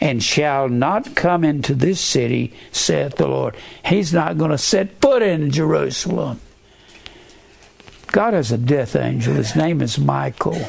[0.00, 3.56] And shall not come into this city, saith the Lord.
[3.84, 6.40] He's not going to set foot in Jerusalem.
[8.08, 9.34] God has a death angel.
[9.34, 10.60] His name is Michael.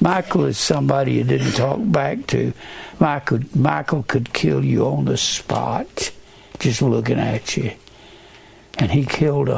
[0.00, 2.52] Michael is somebody you didn't talk back to.
[2.98, 6.10] Michael, Michael could kill you on the spot
[6.58, 7.72] just looking at you
[8.78, 9.48] and he killed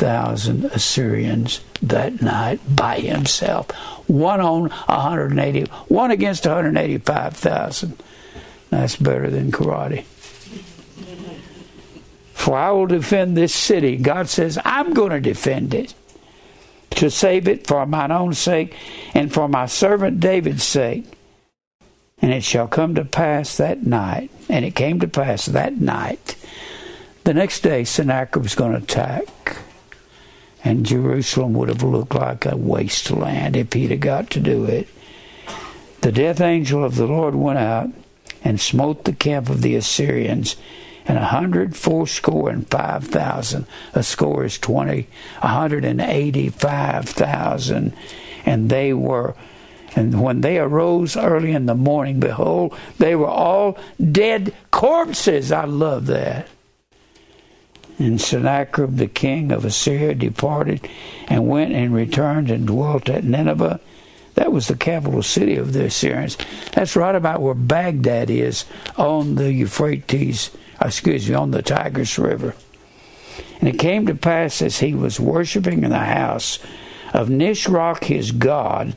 [0.00, 3.70] 185,000 Assyrians that night by himself.
[4.08, 8.02] One on 180, one against 185,000.
[8.70, 10.04] That's better than karate.
[12.34, 13.96] For I will defend this city.
[13.96, 15.94] God says, I'm going to defend it
[16.90, 18.74] to save it for mine own sake
[19.14, 21.04] and for my servant David's sake.
[22.20, 26.34] And it shall come to pass that night, and it came to pass that night.
[27.22, 29.56] The next day, Sennacherib was going to attack,
[30.64, 34.88] and Jerusalem would have looked like a wasteland if he'd have got to do it.
[36.00, 37.90] The death angel of the Lord went out
[38.44, 40.56] and smote the camp of the Assyrians,
[41.06, 43.66] and a hundred fourscore and five thousand.
[43.94, 45.08] A score is twenty,
[45.42, 47.94] a hundred and eighty-five thousand,
[48.44, 49.34] and they were
[49.96, 53.78] and when they arose early in the morning, behold, they were all
[54.12, 55.50] dead corpses.
[55.50, 56.46] I love that.
[57.98, 60.88] And Sennacherib the king of Assyria departed
[61.26, 63.80] and went and returned and dwelt at Nineveh.
[64.34, 66.38] That was the capital city of the Assyrians.
[66.72, 72.20] That's right about where Baghdad is on the Euphrates, uh, excuse me, on the Tigris
[72.20, 72.54] River.
[73.58, 76.60] And it came to pass as he was worshiping in the house
[77.12, 78.94] of Nisroch his god,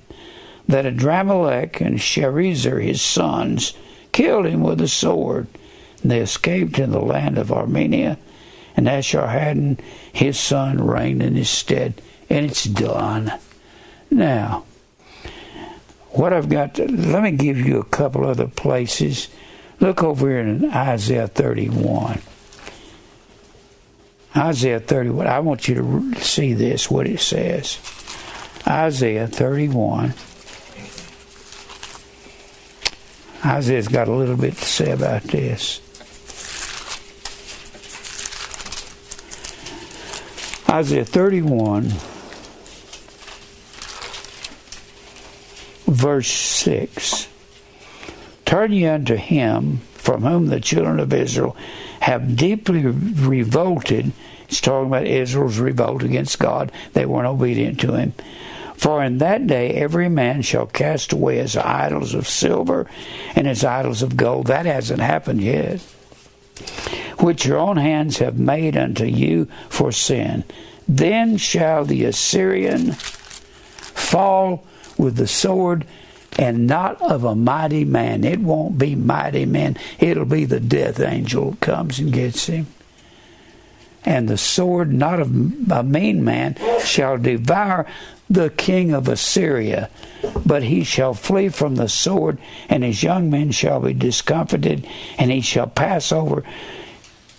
[0.68, 3.74] that Adrammelech and Sharezer his sons
[4.12, 5.48] killed him with a sword.
[6.04, 8.20] And they escaped in the land of Armenia,
[8.76, 9.80] and Esarhaddon
[10.14, 12.02] his son reigned in his stead.
[12.30, 13.34] And it's done.
[14.10, 14.66] Now,
[16.12, 19.30] what I've got, to, let me give you a couple other places.
[19.80, 22.22] Look over here in Isaiah 31.
[24.36, 25.28] Isaiah 31.
[25.28, 27.80] I want you to see this, what it says.
[28.68, 30.14] Isaiah 31.
[33.44, 35.82] Isaiah's got a little bit to say about this.
[40.72, 41.92] Isaiah 31,
[45.86, 47.28] verse 6.
[48.46, 51.58] Turn ye unto him from whom the children of Israel
[52.00, 54.14] have deeply revolted.
[54.48, 56.72] It's talking about Israel's revolt against God.
[56.94, 58.14] They weren't obedient to him.
[58.78, 62.90] For in that day every man shall cast away his idols of silver
[63.36, 64.48] and his idols of gold.
[64.48, 65.82] That hasn't happened yet.
[67.22, 70.44] Which your own hands have made unto you for sin.
[70.88, 74.66] Then shall the Assyrian fall
[74.98, 75.86] with the sword
[76.38, 78.24] and not of a mighty man.
[78.24, 79.78] It won't be mighty men.
[80.00, 82.68] It'll be the death angel comes and gets him.
[84.04, 85.30] And the sword, not of
[85.72, 87.86] a mean man, shall devour
[88.30, 89.90] the king of Assyria,
[90.46, 94.88] but he shall flee from the sword, and his young men shall be discomfited,
[95.20, 96.44] and he shall pass over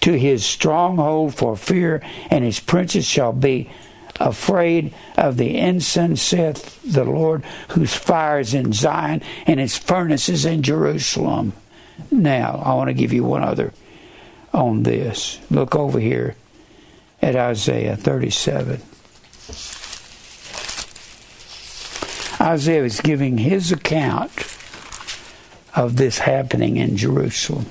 [0.03, 3.71] to his stronghold for fear, and his princes shall be
[4.21, 10.29] afraid of the ensign, saith the Lord, whose fire is in Zion, and his furnace
[10.29, 11.53] is in Jerusalem.
[12.11, 13.73] Now, I want to give you one other
[14.53, 15.39] on this.
[15.51, 16.37] Look over here
[17.21, 18.83] at Isaiah 37.
[22.41, 24.33] Isaiah is giving his account
[25.77, 27.67] of this happening in Jerusalem,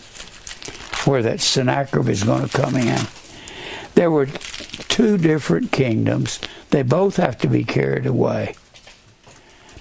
[1.05, 2.99] where that Sennacherib is going to come in.
[3.95, 6.39] There were two different kingdoms.
[6.69, 8.55] They both have to be carried away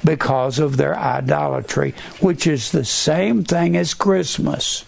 [0.05, 4.85] because of their idolatry, which is the same thing as Christmas.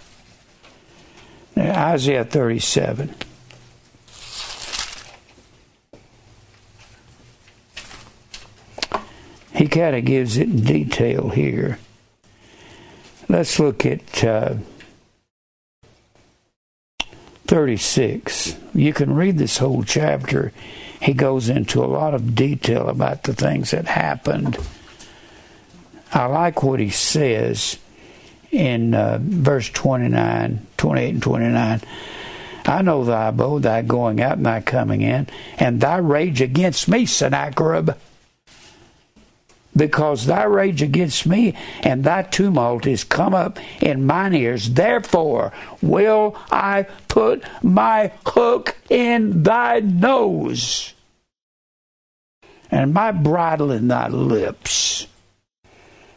[1.57, 3.14] Isaiah 37.
[9.55, 11.78] He kind of gives it in detail here.
[13.28, 14.55] Let's look at uh,
[17.53, 18.57] 36.
[18.72, 20.55] You can read this whole chapter.
[21.03, 24.57] He goes into a lot of detail about the things that happened.
[26.14, 27.76] I like what he says
[28.50, 31.80] in uh, verse 29, 28 and 29.
[32.64, 35.26] I know thy bow, thy going out and thy coming in,
[35.59, 37.90] and thy rage against me, Sennacherib
[39.77, 44.70] because thy rage against me and thy tumult is come up in mine ears.
[44.70, 50.93] Therefore will I put my hook in thy nose
[52.70, 55.07] and my bridle in thy lips.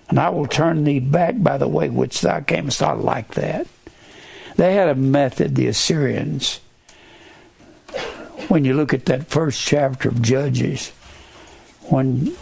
[0.07, 2.81] And I will turn thee back by the way which thou camest.
[2.81, 3.67] I like that.
[4.55, 6.59] They had a method, the Assyrians.
[8.47, 10.89] When you look at that first chapter of Judges,
[11.89, 12.35] when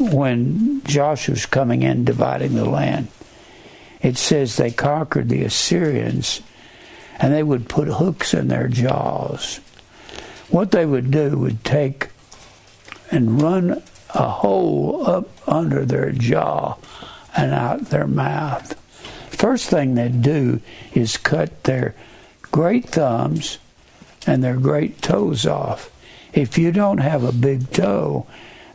[0.00, 3.08] when Joshua's coming in dividing the land,
[4.00, 6.40] it says they conquered the Assyrians
[7.18, 9.60] and they would put hooks in their jaws.
[10.48, 12.08] What they would do would take
[13.10, 13.82] and run
[14.14, 16.76] a hole up under their jaw
[17.36, 18.74] and out their mouth.
[19.28, 20.60] First thing they'd do
[20.94, 21.94] is cut their
[22.42, 23.58] great thumbs
[24.26, 25.90] and their great toes off.
[26.32, 28.26] If you don't have a big toe,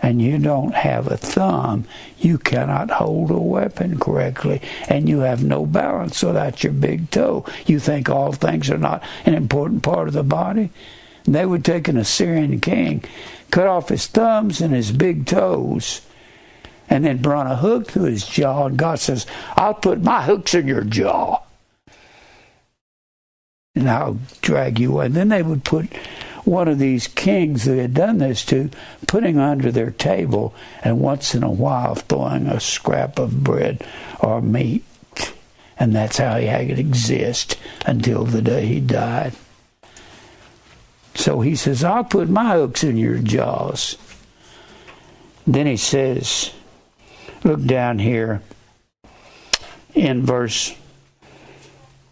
[0.05, 1.83] and you don't have a thumb,
[2.19, 7.43] you cannot hold a weapon correctly, and you have no balance without your big toe.
[7.65, 10.69] You think all things are not an important part of the body?
[11.23, 13.03] They would take an Assyrian king,
[13.49, 16.01] cut off his thumbs and his big toes,
[16.87, 19.25] and then run a hook through his jaw, and God says,
[19.57, 21.41] I'll put my hooks in your jaw.
[23.73, 25.07] And I'll drag you away.
[25.07, 25.89] And then they would put
[26.45, 28.69] one of these kings who had done this to
[29.07, 33.85] putting under their table and once in a while throwing a scrap of bread
[34.19, 34.83] or meat.
[35.77, 39.33] And that's how he had it exist until the day he died.
[41.15, 43.97] So he says, I'll put my hooks in your jaws.
[45.47, 46.51] Then he says,
[47.43, 48.41] look down here
[49.93, 50.75] in verse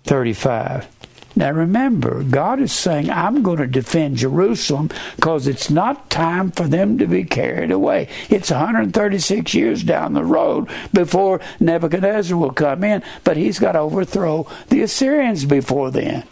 [0.06, 0.93] 35.
[1.36, 6.68] Now remember, God is saying, I'm going to defend Jerusalem because it's not time for
[6.68, 8.08] them to be carried away.
[8.30, 13.80] It's 136 years down the road before Nebuchadnezzar will come in, but he's got to
[13.80, 16.24] overthrow the Assyrians before then.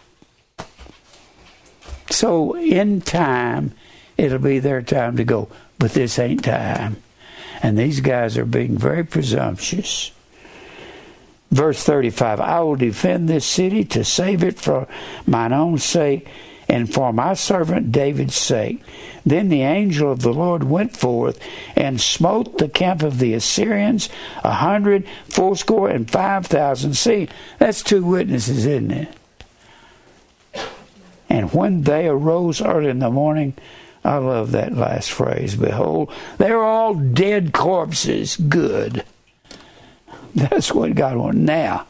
[2.12, 3.74] So in time,
[4.18, 5.48] it'll be their time to go,
[5.80, 7.02] but this ain't time.
[7.64, 10.12] And these guys are being very presumptuous.
[11.52, 14.88] Verse 35 I will defend this city to save it for
[15.28, 16.28] mine own sake
[16.70, 18.82] and for my servant David's sake.
[19.26, 21.40] Then the angel of the Lord went forth
[21.76, 24.10] and smote the camp of the Assyrians
[24.44, 26.96] a hundred fourscore and five thousand.
[26.96, 27.28] See,
[27.60, 29.10] that's two witnesses, isn't it?
[31.30, 33.54] And when they arose early in the morning,
[34.04, 35.56] I love that last phrase.
[35.56, 38.36] Behold, they are all dead corpses.
[38.38, 39.04] Good.
[40.36, 41.42] That's what God wanted.
[41.42, 41.88] Now,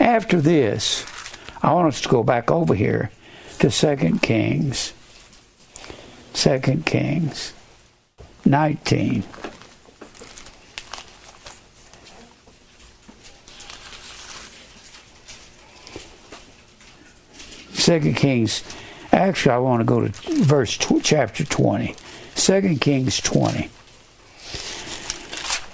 [0.00, 1.04] after this,
[1.62, 3.10] I want us to go back over here
[3.58, 4.94] to Second Kings.
[6.32, 7.52] Second Kings
[8.44, 9.22] 19.
[17.72, 18.64] Second Kings,
[19.12, 20.08] actually, I want to go to
[20.42, 21.94] verse chapter 20.
[22.34, 23.70] Second Kings 20.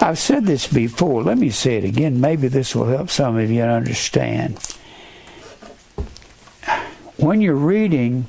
[0.03, 1.22] I've said this before.
[1.22, 2.20] Let me say it again.
[2.20, 4.59] Maybe this will help some of you understand.
[7.18, 8.26] When you're reading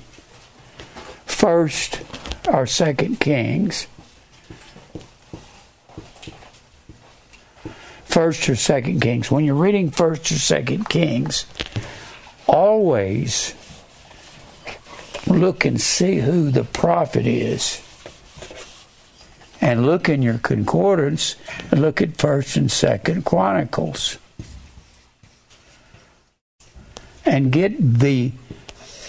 [1.25, 2.03] First
[2.47, 3.87] or Second Kings,
[8.05, 11.47] First or Second Kings, when you're reading First or Second Kings,
[12.45, 13.55] always
[15.25, 17.81] look and see who the prophet is
[19.73, 21.35] and look in your concordance
[21.71, 24.19] and look at First and Second Chronicles
[27.25, 28.31] and get the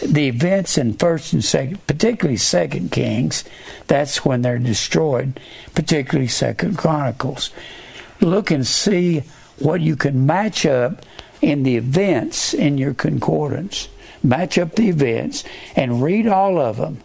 [0.03, 3.45] the events in First and Second, particularly Second Kings.
[3.89, 5.39] That's when they're destroyed.
[5.75, 7.51] Particularly Second Chronicles.
[8.21, 9.23] Look and see
[9.59, 11.05] what you can match up
[11.43, 13.89] in the events in your concordance.
[14.23, 15.45] Match up the events
[15.77, 17.03] and read all of them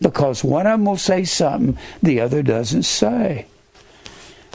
[0.00, 3.46] because one of them will say something the other doesn't say.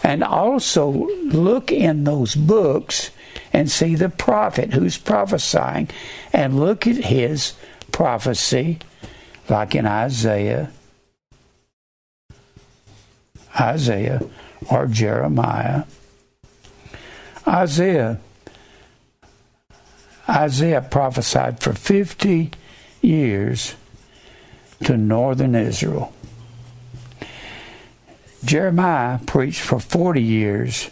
[0.03, 3.11] And also look in those books
[3.53, 5.89] and see the prophet who's prophesying
[6.33, 7.53] and look at his
[7.91, 8.79] prophecy,
[9.49, 10.71] like in Isaiah,
[13.59, 14.21] Isaiah
[14.69, 15.85] or Jeremiah.
[17.47, 18.19] Isaiah
[20.27, 22.51] Isaiah prophesied for 50
[23.01, 23.75] years
[24.83, 26.13] to northern Israel.
[28.43, 30.89] Jeremiah preached for 40 years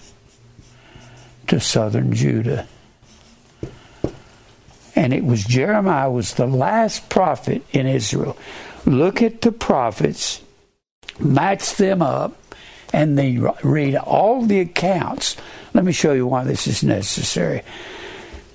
[1.48, 2.68] to southern Judah.
[4.96, 8.38] And it was Jeremiah was the last prophet in Israel.
[8.86, 10.42] Look at the prophets,
[11.20, 12.38] match them up,
[12.92, 15.36] and then read all the accounts.
[15.74, 17.64] Let me show you why this is necessary.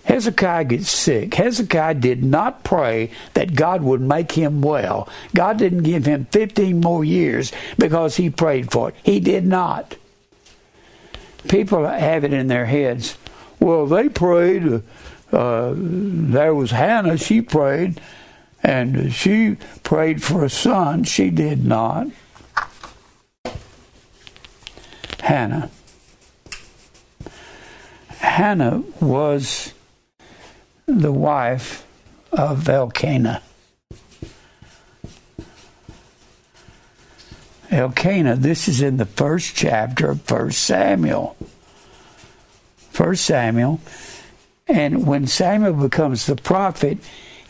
[0.08, 1.34] Hezekiah gets sick.
[1.34, 5.06] Hezekiah did not pray that God would make him well.
[5.34, 8.94] God didn't give him 15 more years because he prayed for it.
[9.02, 9.96] He did not.
[11.46, 13.18] People have it in their heads.
[13.60, 14.82] Well, they prayed.
[15.30, 17.18] Uh, there was Hannah.
[17.18, 18.00] She prayed,
[18.62, 21.04] and she prayed for a son.
[21.04, 22.06] She did not.
[25.20, 25.70] Hannah.
[28.20, 29.74] Hannah was
[30.88, 31.86] the wife
[32.32, 33.42] of Elkanah.
[37.70, 41.36] Elkanah, this is in the first chapter of First Samuel.
[42.90, 43.80] First Samuel.
[44.66, 46.98] And when Samuel becomes the prophet,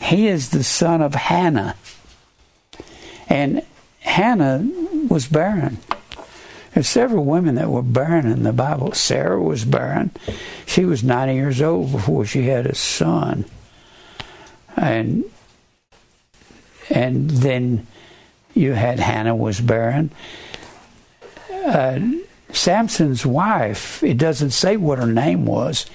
[0.01, 1.77] he is the son of Hannah.
[3.29, 3.65] And
[4.01, 4.67] Hannah
[5.07, 5.77] was barren.
[6.73, 8.93] There's several women that were barren in the Bible.
[8.93, 10.11] Sarah was barren.
[10.65, 13.45] She was 90 years old before she had a son.
[14.77, 15.25] And
[16.89, 17.85] and then
[18.53, 20.11] you had Hannah was barren.
[21.53, 21.99] Uh,
[22.51, 25.85] Samson's wife, it doesn't say what her name was.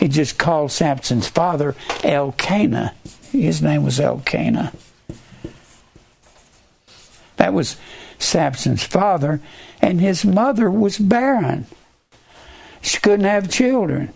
[0.00, 2.94] It just called Samson's father Elkanah.
[3.30, 4.72] His name was Elkanah.
[7.36, 7.76] That was
[8.22, 9.40] Samson's father,
[9.80, 11.66] and his mother was barren.
[12.82, 14.12] She couldn't have children.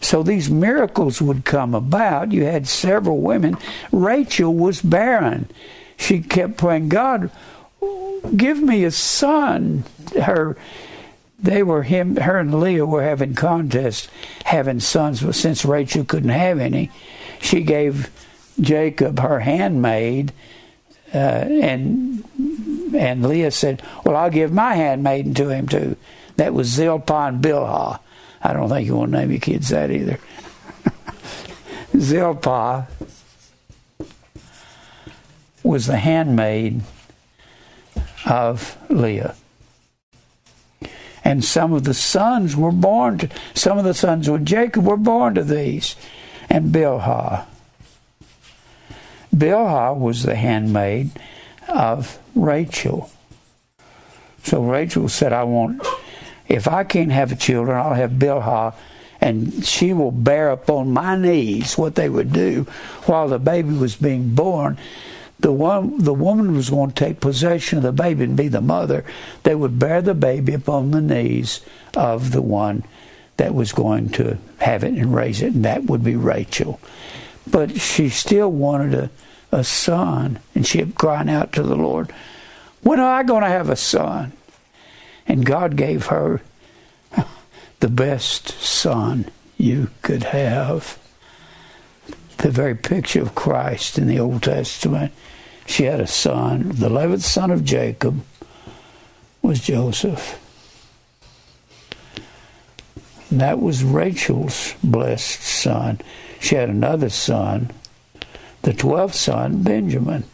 [0.00, 2.32] So these miracles would come about.
[2.32, 3.56] You had several women.
[3.92, 5.48] Rachel was barren.
[5.96, 7.30] She kept praying, God,
[8.36, 9.84] give me a son.
[10.20, 10.56] Her
[11.38, 14.08] they were him her and Leah were having contests
[14.44, 16.90] having sons, but since Rachel couldn't have any,
[17.40, 18.10] she gave
[18.60, 20.32] Jacob her handmaid
[21.14, 22.24] uh, and
[22.96, 25.96] and Leah said, Well, I'll give my handmaiden to him too.
[26.36, 28.00] That was Zilpah and Bilhah.
[28.42, 30.18] I don't think you want to name your kids that either.
[31.98, 32.86] Zilpah
[35.62, 36.82] was the handmaid
[38.24, 39.34] of Leah.
[41.24, 44.96] And some of the sons were born to, some of the sons of Jacob were
[44.96, 45.96] born to these.
[46.48, 47.46] And Bilhah.
[49.34, 51.10] Bilhah was the handmaid
[51.68, 53.10] of Rachel.
[54.42, 55.82] So Rachel said, I want,
[56.48, 58.74] if I can't have children, I'll have Bilhah,
[59.20, 62.66] and she will bear upon my knees what they would do
[63.06, 64.78] while the baby was being born.
[65.40, 68.60] The one, the woman was going to take possession of the baby and be the
[68.60, 69.04] mother.
[69.42, 71.60] They would bear the baby upon the knees
[71.94, 72.84] of the one
[73.36, 76.80] that was going to have it and raise it, and that would be Rachel.
[77.50, 79.10] But she still wanted a
[79.52, 80.38] a son.
[80.54, 82.12] And she had crying out to the Lord,
[82.82, 84.32] When am I going to have a son?
[85.26, 86.40] And God gave her
[87.80, 90.98] the best son you could have.
[92.38, 95.12] The very picture of Christ in the Old Testament.
[95.66, 96.70] She had a son.
[96.74, 98.22] The eleventh son of Jacob
[99.42, 100.42] was Joseph.
[103.30, 106.00] And that was Rachel's blessed son.
[106.40, 107.72] She had another son
[108.66, 110.24] the 12th son, Benjamin.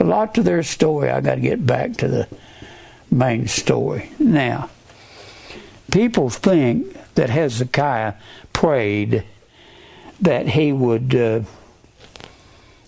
[0.00, 1.08] A lot to their story.
[1.08, 2.28] I got to get back to the
[3.08, 4.10] main story.
[4.18, 4.68] Now,
[5.92, 8.14] people think that Hezekiah
[8.52, 9.22] prayed
[10.20, 11.40] that he would uh,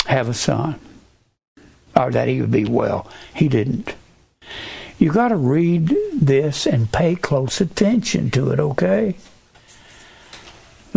[0.06, 0.80] have a son
[1.94, 3.08] or that he would be well.
[3.32, 3.94] He didn't.
[4.98, 9.14] You got to read this and pay close attention to it, okay?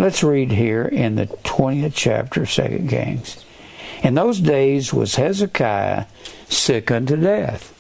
[0.02, 3.46] Let's read here in the 20th chapter of 2 Kings.
[4.02, 6.06] In those days was Hezekiah
[6.50, 7.72] sick unto death.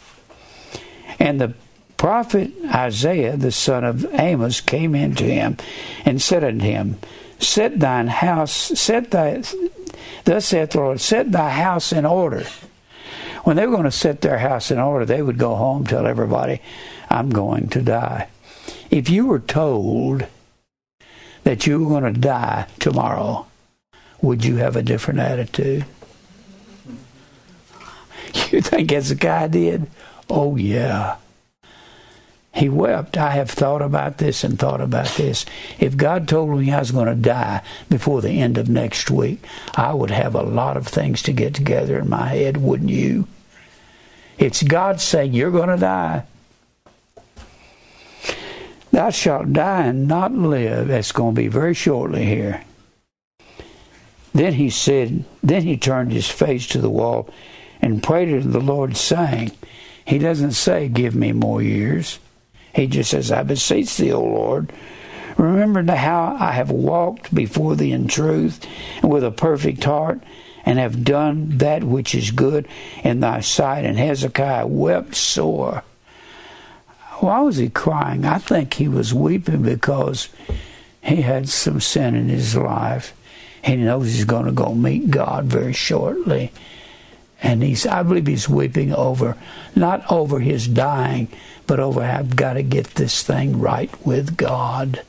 [1.17, 1.55] And the
[1.97, 5.57] prophet Isaiah, the son of Amos, came in to him
[6.05, 6.99] and said unto him,
[7.39, 9.41] Set thine house, set thy,
[10.23, 12.43] thus saith the Lord, set thy house in order.
[13.45, 16.05] When they were going to set their house in order, they would go home, tell
[16.05, 16.61] everybody,
[17.09, 18.27] I'm going to die.
[18.91, 20.27] If you were told
[21.43, 23.47] that you were going to die tomorrow,
[24.21, 25.85] would you have a different attitude?
[28.49, 29.87] You think Hezekiah did?
[30.29, 31.17] Oh, yeah.
[32.53, 33.17] He wept.
[33.17, 35.45] I have thought about this and thought about this.
[35.79, 39.45] If God told me I was going to die before the end of next week,
[39.75, 43.27] I would have a lot of things to get together in my head, wouldn't you?
[44.37, 46.23] It's God saying, You're going to die.
[48.91, 50.89] Thou shalt die and not live.
[50.89, 52.63] That's going to be very shortly here.
[54.33, 57.29] Then he said, Then he turned his face to the wall
[57.81, 59.51] and prayed to the Lord, saying,
[60.05, 62.19] He doesn't say, Give me more years.
[62.73, 64.71] He just says, I beseech thee, O Lord,
[65.37, 68.65] remember how I have walked before thee in truth
[69.01, 70.21] and with a perfect heart,
[70.63, 72.67] and have done that which is good
[73.03, 73.83] in thy sight.
[73.83, 75.83] And Hezekiah wept sore.
[77.21, 78.25] Why was he crying?
[78.25, 80.27] I think he was weeping because
[81.03, 83.15] he had some sin in his life.
[83.63, 86.51] He knows he's going to go meet God very shortly.
[87.43, 89.37] And he's, I believe he's weeping over,
[89.75, 91.27] not over his dying,
[91.67, 95.03] but over I've got to get this thing right with God.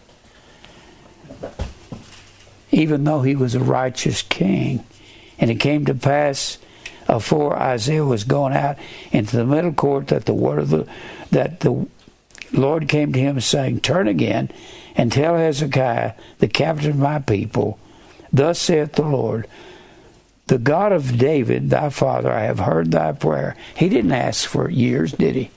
[2.71, 4.85] Even though he was a righteous king.
[5.39, 6.59] And it came to pass
[7.09, 8.77] afore Isaiah was going out
[9.13, 10.87] into the middle court that the word of the
[11.31, 11.87] that the
[12.53, 14.51] Lord came to him saying, Turn again
[14.95, 17.79] and tell Hezekiah, the captain of my people,
[18.33, 19.47] Thus saith the Lord,
[20.47, 23.57] the God of David, thy father, I have heard thy prayer.
[23.77, 25.51] He didn't ask for years, did he?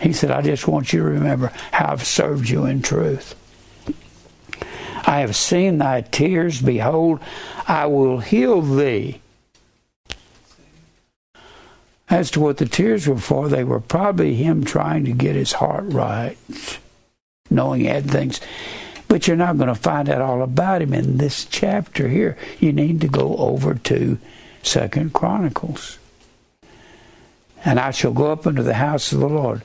[0.00, 3.34] He said, I just want you to remember how I've served you in truth.
[5.04, 6.60] I have seen thy tears.
[6.60, 7.20] Behold,
[7.66, 9.20] I will heal thee.
[12.10, 15.52] As to what the tears were for, they were probably him trying to get his
[15.52, 16.36] heart right,
[17.50, 18.40] knowing he had things.
[19.08, 22.36] But you're not going to find out all about him in this chapter here.
[22.60, 24.18] You need to go over to
[24.62, 25.98] Second Chronicles.
[27.64, 29.62] And I shall go up into the house of the Lord.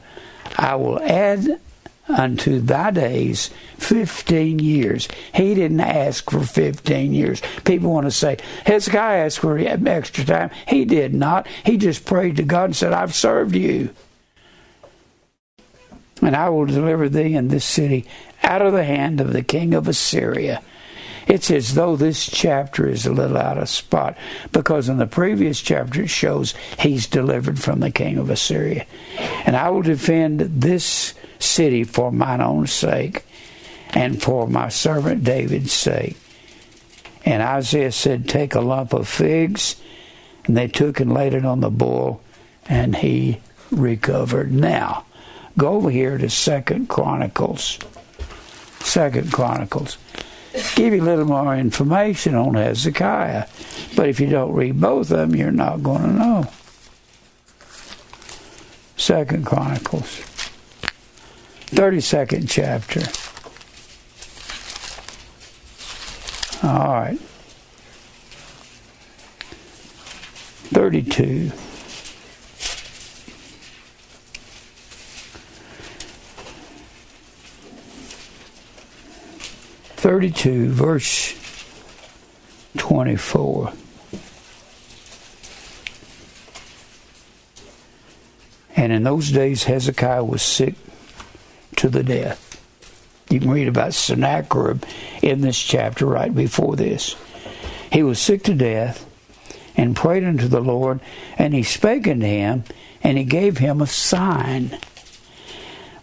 [0.57, 1.59] I will add
[2.07, 5.07] unto thy days 15 years.
[5.33, 7.41] He didn't ask for 15 years.
[7.63, 10.51] People want to say, Hezekiah asked for extra time.
[10.67, 11.47] He did not.
[11.65, 13.89] He just prayed to God and said, I've served you.
[16.21, 18.05] And I will deliver thee in this city
[18.43, 20.61] out of the hand of the king of Assyria.
[21.27, 24.17] It's as though this chapter is a little out of spot
[24.51, 28.85] because in the previous chapter it shows he's delivered from the king of Assyria.
[29.45, 33.25] And I will defend this city for mine own sake
[33.93, 36.17] and for my servant David's sake.
[37.25, 39.75] And Isaiah said, Take a lump of figs.
[40.45, 42.21] And they took and laid it on the bull,
[42.65, 43.39] and he
[43.71, 44.51] recovered.
[44.51, 45.05] Now,
[45.57, 47.79] go over here to Second Chronicles.
[48.79, 49.97] Second Chronicles.
[50.75, 53.47] Give you a little more information on Hezekiah.
[53.95, 56.47] But if you don't read both of them, you're not going to know.
[58.97, 60.32] Second Chronicles.
[61.73, 63.01] 32nd chapter.
[66.67, 67.19] All right.
[70.69, 71.51] 32.
[80.03, 81.33] 32, verse
[82.77, 83.73] 24.
[88.75, 90.75] And in those days, Hezekiah was sick
[91.83, 92.49] to the death.
[93.29, 94.85] You can read about Sennacherib
[95.21, 97.17] in this chapter right before this.
[97.91, 99.05] He was sick to death
[99.75, 101.01] and prayed unto the Lord,
[101.37, 102.63] and he spake unto him,
[103.03, 104.79] and he gave him a sign.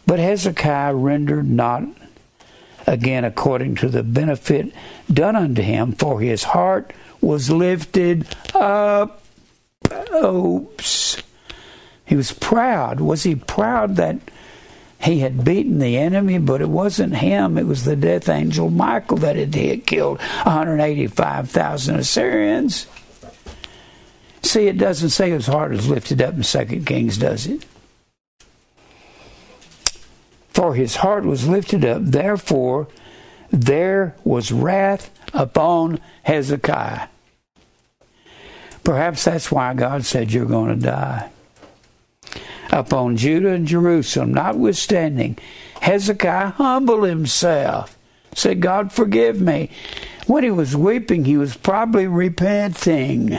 [0.07, 1.85] But Hezekiah rendered not
[2.87, 4.75] again according to the benefit
[5.11, 9.23] done unto him, for his heart was lifted up.
[10.15, 11.23] Oops.
[12.05, 13.01] He was proud.
[13.01, 14.19] Was he proud that
[15.03, 16.39] he had beaten the enemy?
[16.39, 19.53] But it wasn't him, it was the death angel Michael that had,
[19.87, 22.87] killed 185,000 Assyrians.
[24.43, 27.65] See, it doesn't say his heart is lifted up in Second Kings, does it?
[30.49, 32.89] For his heart was lifted up, therefore
[33.51, 37.09] there was wrath upon Hezekiah.
[38.83, 41.31] Perhaps that's why God said you're going to die.
[42.73, 45.37] Upon Judah and Jerusalem, notwithstanding,
[45.81, 47.97] Hezekiah humbled himself,
[48.35, 49.71] said, God, forgive me.
[50.27, 53.37] When he was weeping, he was probably repenting.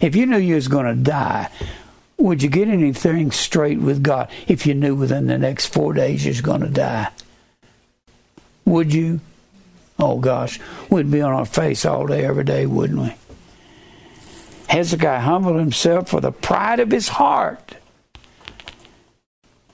[0.00, 1.50] If you knew you was going to die,
[2.16, 6.24] would you get anything straight with God if you knew within the next four days
[6.24, 7.08] you was going to die?
[8.64, 9.20] Would you?
[9.98, 10.58] Oh gosh,
[10.90, 13.14] we'd be on our face all day, every day, wouldn't we?
[14.68, 17.74] Hezekiah humbled himself for the pride of his heart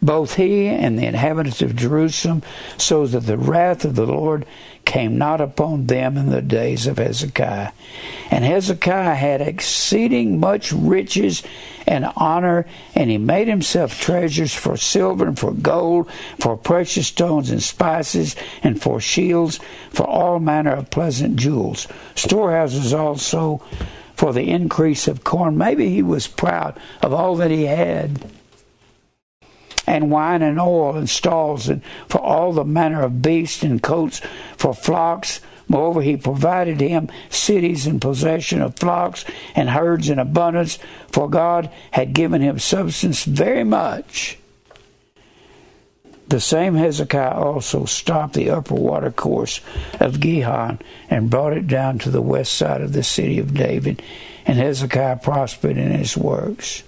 [0.06, 2.42] both he and the inhabitants of Jerusalem,
[2.78, 4.46] so that the wrath of the Lord
[4.86, 7.72] came not upon them in the days of Hezekiah.
[8.30, 11.42] And Hezekiah had exceeding much riches
[11.86, 17.50] and honor, and he made himself treasures for silver and for gold, for precious stones
[17.50, 21.88] and spices, and for shields, for all manner of pleasant jewels.
[22.14, 23.60] Storehouses also
[24.14, 25.58] for the increase of corn.
[25.58, 28.30] Maybe he was proud of all that he had
[29.86, 34.20] and wine and oil and stalls and for all the manner of beasts and coats
[34.56, 35.40] for flocks.
[35.68, 39.24] Moreover, he provided him cities and possession of flocks
[39.54, 40.78] and herds in abundance,
[41.08, 44.38] for God had given him substance very much.
[46.28, 49.60] The same Hezekiah also stopped the upper water course
[50.00, 54.02] of Gihon and brought it down to the west side of the city of David,
[54.44, 56.82] and Hezekiah prospered in his works.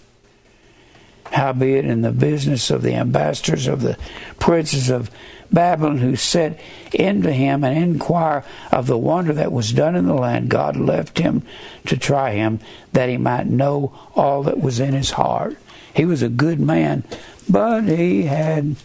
[1.33, 3.97] Howbeit, in the business of the ambassadors of the
[4.39, 5.11] princes of
[5.51, 6.59] Babylon who sent
[6.93, 11.19] into him and inquire of the wonder that was done in the land, God left
[11.19, 11.43] him
[11.87, 12.61] to try him
[12.93, 15.57] that he might know all that was in his heart.
[15.95, 17.05] He was a good man,
[17.49, 18.77] but he had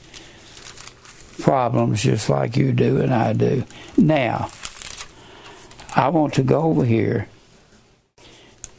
[1.39, 3.65] problems just like you do and I do.
[3.97, 4.49] Now,
[5.95, 7.27] I want to go over here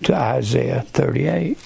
[0.05, 1.59] to Isaiah 38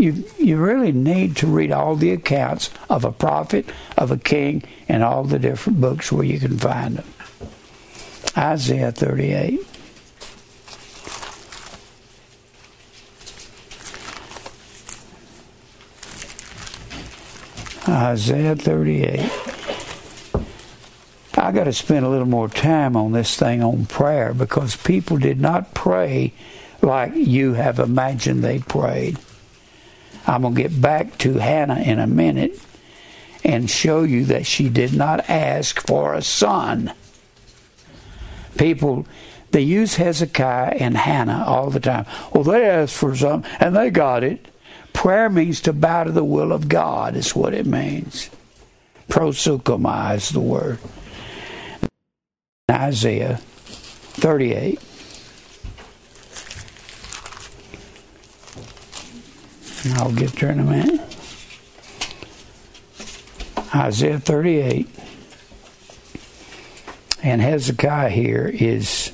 [0.00, 4.62] you, you really need to read all the accounts of a prophet, of a king,
[4.88, 7.06] and all the different books where you can find them.
[8.36, 9.60] Isaiah 38.
[17.88, 19.30] Isaiah 38.
[21.36, 25.16] I got to spend a little more time on this thing on prayer because people
[25.16, 26.32] did not pray
[26.82, 29.18] like you have imagined they prayed.
[30.30, 32.56] I'm going to get back to Hannah in a minute
[33.42, 36.92] and show you that she did not ask for a son.
[38.56, 39.08] People,
[39.50, 42.06] they use Hezekiah and Hannah all the time.
[42.32, 44.46] Well, they asked for something and they got it.
[44.92, 48.30] Prayer means to bow to the will of God, is what it means.
[49.08, 50.78] Proseuchomai is the word.
[52.70, 54.78] Isaiah 38.
[59.94, 61.00] I'll get there in a minute.
[63.74, 64.88] Isaiah 38.
[67.22, 69.12] And Hezekiah here is,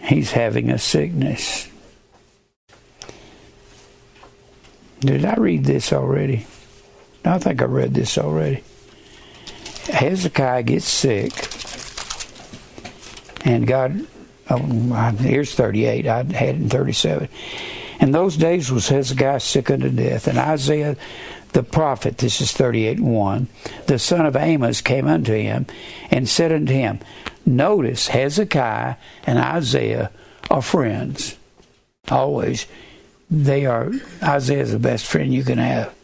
[0.00, 1.68] he's having a sickness.
[5.00, 6.46] Did I read this already?
[7.24, 8.64] No, I think I read this already.
[9.86, 11.32] Hezekiah gets sick,
[13.46, 14.06] and God,
[14.48, 14.56] oh,
[15.18, 16.06] here's 38.
[16.06, 17.28] I had it in 37.
[18.00, 20.96] In those days was Hezekiah sick unto death, and Isaiah
[21.54, 23.48] the prophet, this is 38 1,
[23.86, 25.66] the son of Amos came unto him
[26.10, 26.98] and said unto him,
[27.46, 30.10] Notice Hezekiah and Isaiah
[30.50, 31.36] are friends.
[32.10, 32.66] Always.
[33.30, 33.92] They are,
[34.22, 35.94] Isaiah is the best friend you can have.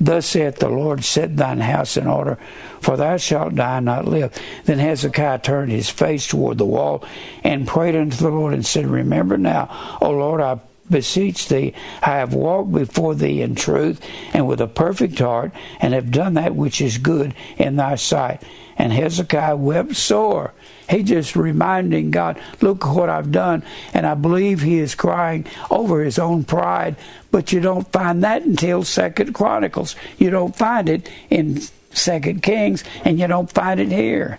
[0.00, 2.38] Thus saith the Lord, Set thine house in order,
[2.80, 4.32] for thou shalt die not live.
[4.64, 7.04] Then Hezekiah turned his face toward the wall
[7.44, 12.16] and prayed unto the Lord and said, Remember now, O Lord, I beseech thee, I
[12.16, 14.00] have walked before thee in truth
[14.32, 18.42] and with a perfect heart, and have done that which is good in thy sight.
[18.76, 20.52] And Hezekiah wept sore.
[20.88, 23.62] He just reminding God, look what I've done.
[23.94, 26.96] And I believe he is crying over his own pride.
[27.30, 29.94] But you don't find that until Second Chronicles.
[30.18, 31.60] You don't find it in
[31.92, 34.38] Second Kings, and you don't find it here.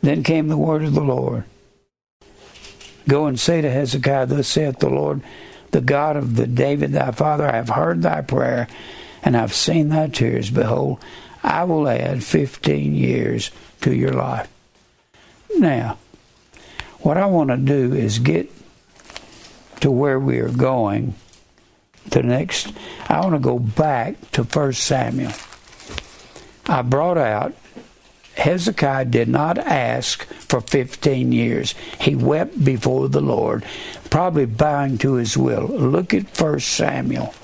[0.00, 1.44] Then came the word of the Lord.
[3.08, 5.22] Go and say to Hezekiah, Thus saith the Lord,
[5.70, 8.68] the God of the David thy father, I have heard thy prayer,
[9.22, 10.50] and I've seen thy tears.
[10.50, 11.02] Behold,
[11.42, 13.50] I will add fifteen years
[13.80, 14.48] to your life.
[15.56, 15.98] Now,
[17.00, 18.50] what I want to do is get
[19.80, 21.14] to where we are going.
[22.06, 22.72] The next,
[23.08, 25.32] I want to go back to First Samuel.
[26.66, 27.54] I brought out
[28.38, 31.74] Hezekiah did not ask for 15 years.
[32.00, 33.64] He wept before the Lord,
[34.10, 35.66] probably bowing to his will.
[35.66, 37.34] Look at 1 Samuel.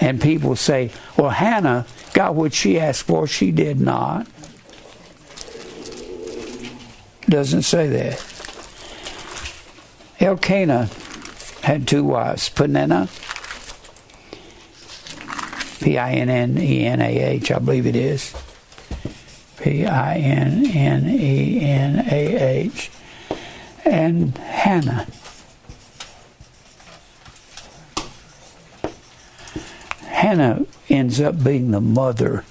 [0.00, 3.26] And people say, well, Hannah got what she asked for.
[3.26, 4.26] She did not.
[7.28, 8.24] Doesn't say that.
[10.20, 10.88] Elkanah
[11.62, 13.08] had two wives, Peninnah
[15.80, 18.34] P I N N E N A H, I believe it is.
[19.62, 22.90] P I N N E N A H.
[23.84, 25.06] And Hannah.
[30.06, 32.44] Hannah ends up being the mother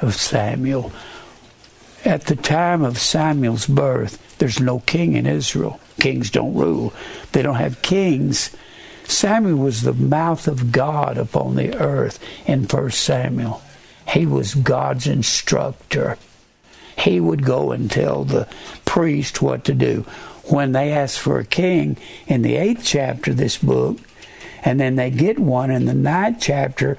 [0.00, 0.90] of Samuel.
[2.04, 5.80] At the time of Samuel's birth, there's no king in Israel.
[6.00, 6.94] Kings don't rule,
[7.32, 8.56] they don't have kings.
[9.04, 13.62] Samuel was the mouth of God upon the earth in 1 Samuel.
[14.08, 16.16] He was God's instructor.
[16.98, 18.48] He would go and tell the
[18.84, 20.04] priest what to do.
[20.44, 21.96] When they asked for a king
[22.26, 23.98] in the eighth chapter of this book,
[24.64, 26.98] and then they get one in the ninth chapter,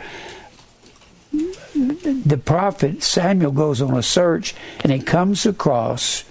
[1.74, 6.24] the prophet Samuel goes on a search and he comes across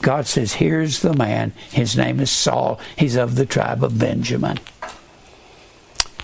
[0.00, 1.52] God says, Here's the man.
[1.70, 2.78] His name is Saul.
[2.96, 4.58] He's of the tribe of Benjamin.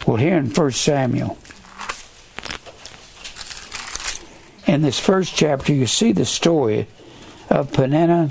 [0.07, 1.39] Well, here in 1 Samuel,
[4.67, 6.87] in this first chapter, you see the story
[7.51, 8.31] of Peninnah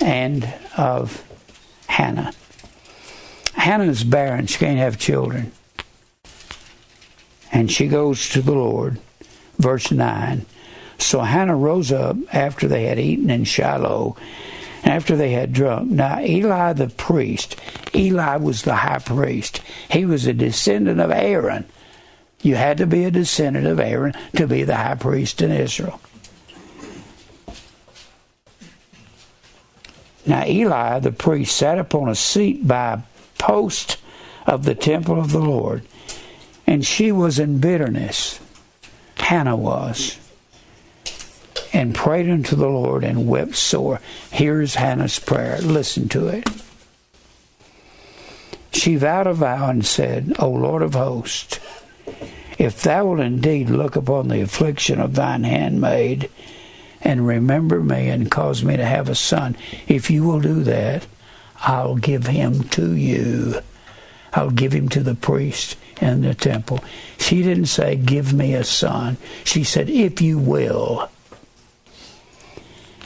[0.00, 1.24] and of
[1.86, 2.32] Hannah.
[3.54, 5.52] Hannah is barren, she can't have children.
[7.52, 8.98] And she goes to the Lord.
[9.58, 10.46] Verse 9.
[10.98, 14.16] So Hannah rose up after they had eaten in Shiloh,
[14.82, 15.90] and after they had drunk.
[15.90, 17.56] Now, Eli the priest,
[17.94, 19.60] Eli was the high priest.
[19.90, 21.66] He was a descendant of Aaron.
[22.42, 26.00] You had to be a descendant of Aaron to be the high priest in Israel.
[30.26, 32.98] Now, Eli the priest sat upon a seat by a
[33.42, 33.96] post
[34.46, 35.82] of the temple of the Lord,
[36.66, 38.38] and she was in bitterness.
[39.16, 40.18] Hannah was
[41.72, 44.00] and prayed unto the Lord and wept sore.
[44.30, 45.58] Here's Hannah's prayer.
[45.58, 46.48] Listen to it.
[48.72, 51.58] She vowed a vow and said, O Lord of hosts,
[52.58, 56.30] if thou wilt indeed look upon the affliction of thine handmaid,
[57.00, 59.56] and remember me and cause me to have a son,
[59.86, 61.06] if you will do that,
[61.60, 63.60] I'll give him to you.
[64.32, 66.84] I'll give him to the priest in the temple.
[67.18, 69.16] She didn't say, Give me a son.
[69.44, 71.08] She said, If you will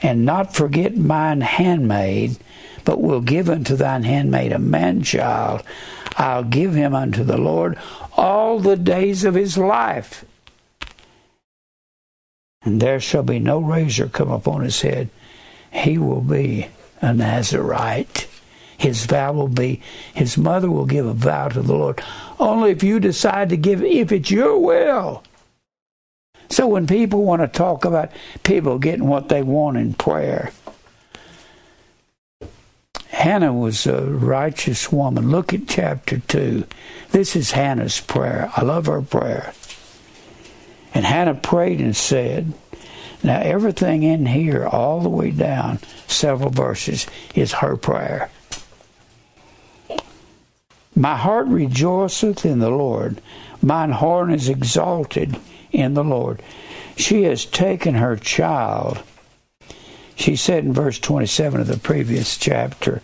[0.02, 2.36] and not forget mine handmaid,
[2.84, 5.62] but will give unto thine handmaid a man child.
[6.16, 7.78] I'll give him unto the Lord
[8.16, 10.24] all the days of his life.
[12.64, 15.08] And there shall be no razor come upon his head.
[15.72, 16.68] He will be
[17.00, 18.28] a Nazarite.
[18.76, 19.80] His vow will be,
[20.14, 22.02] his mother will give a vow to the Lord.
[22.38, 25.22] Only if you decide to give, if it's your will.
[26.50, 28.10] So when people want to talk about
[28.42, 30.52] people getting what they want in prayer,
[33.22, 35.30] Hannah was a righteous woman.
[35.30, 36.64] Look at chapter 2.
[37.12, 38.50] This is Hannah's prayer.
[38.56, 39.54] I love her prayer.
[40.92, 42.52] And Hannah prayed and said,
[43.22, 48.28] Now, everything in here, all the way down, several verses, is her prayer.
[50.96, 53.22] My heart rejoiceth in the Lord,
[53.62, 55.38] mine horn is exalted
[55.70, 56.42] in the Lord.
[56.96, 59.00] She has taken her child.
[60.16, 63.00] She said in verse 27 of the previous chapter,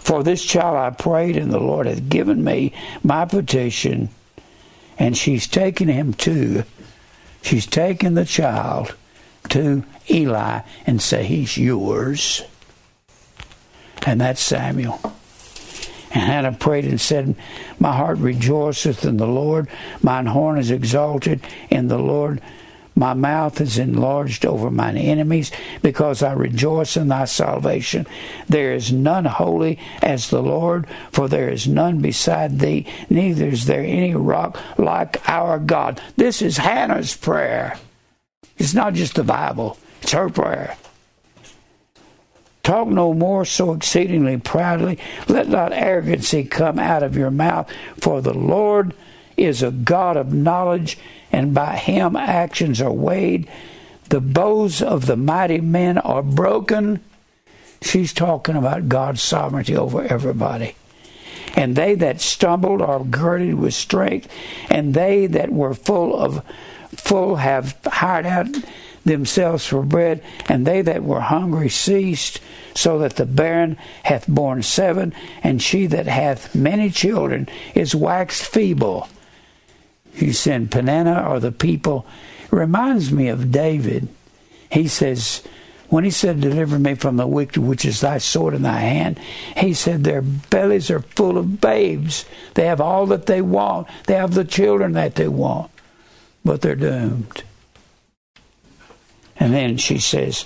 [0.00, 4.10] For this child I prayed, and the Lord hath given me my petition.
[4.98, 6.64] And she's taken him to,
[7.42, 8.94] she's taken the child
[9.48, 12.42] to Eli and say, He's yours.
[14.06, 15.00] And that's Samuel.
[16.12, 17.36] And Hannah prayed and said,
[17.78, 19.68] My heart rejoiceth in the Lord,
[20.02, 21.40] mine horn is exalted
[21.70, 22.40] in the Lord.
[22.94, 28.06] My mouth is enlarged over mine enemies, because I rejoice in thy salvation.
[28.48, 33.66] There is none holy as the Lord, for there is none beside thee, neither is
[33.66, 36.00] there any rock like our God.
[36.16, 37.78] This is Hannah's prayer.
[38.58, 40.76] It's not just the Bible, it's her prayer.
[42.62, 44.98] Talk no more so exceedingly proudly.
[45.28, 48.94] Let not arrogancy come out of your mouth, for the Lord
[49.36, 50.98] is a God of knowledge,
[51.32, 53.48] and by him actions are weighed.
[54.08, 57.00] The bows of the mighty men are broken.
[57.82, 60.74] She's talking about God's sovereignty over everybody.
[61.56, 64.28] And they that stumbled are girded with strength,
[64.68, 66.44] and they that were full of
[66.90, 68.48] full have hired out
[69.04, 72.40] themselves for bread, and they that were hungry ceased,
[72.74, 78.44] so that the barren hath borne seven, and she that hath many children is waxed
[78.44, 79.08] feeble.
[80.14, 82.06] You send Peninnah or the people.
[82.44, 84.08] It reminds me of David.
[84.70, 85.42] He says,
[85.90, 89.18] when he said, Deliver me from the wicked, which is thy sword in thy hand,
[89.56, 92.24] he said, Their bellies are full of babes.
[92.54, 95.70] They have all that they want, they have the children that they want.
[96.44, 97.42] but they're doomed.
[99.36, 100.44] And then she says,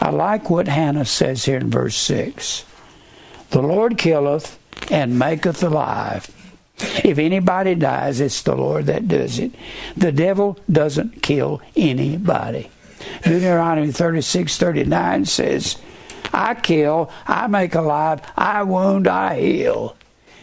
[0.00, 2.64] I like what Hannah says here in verse 6
[3.50, 4.58] The Lord killeth
[4.90, 6.30] and maketh alive.
[6.78, 9.52] If anybody dies, it's the Lord that does it.
[9.96, 12.70] The devil doesn't kill anybody.
[13.22, 15.78] Deuteronomy 36 39 says,
[16.32, 19.96] I kill, I make alive, I wound, I heal.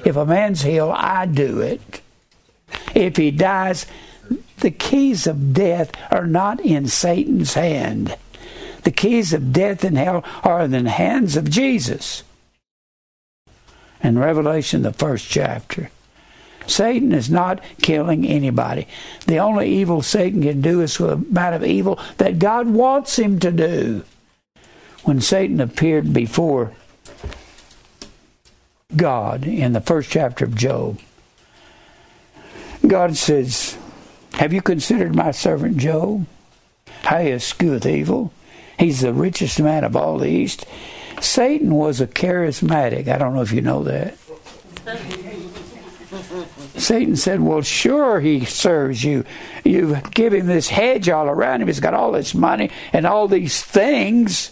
[0.03, 2.01] If a man's healed, I do it.
[2.95, 3.85] If he dies,
[4.59, 8.17] the keys of death are not in Satan's hand.
[8.83, 12.23] The keys of death and hell are in the hands of Jesus.
[14.01, 15.89] In Revelation, the first chapter.
[16.67, 18.87] Satan is not killing anybody.
[19.27, 23.39] The only evil Satan can do is the amount of evil that God wants him
[23.39, 24.03] to do.
[25.03, 26.71] When Satan appeared before
[28.95, 30.99] God in the first chapter of Job,
[32.87, 33.77] God says,
[34.33, 36.25] Have you considered my servant Job?
[37.03, 38.31] How he escheweth evil.
[38.79, 40.65] He's the richest man of all the East.
[41.21, 43.07] Satan was a charismatic.
[43.07, 44.17] I don't know if you know that.
[46.75, 49.25] Satan said, Well, sure, he serves you.
[49.63, 51.67] You give him this hedge all around him.
[51.67, 54.51] He's got all this money and all these things.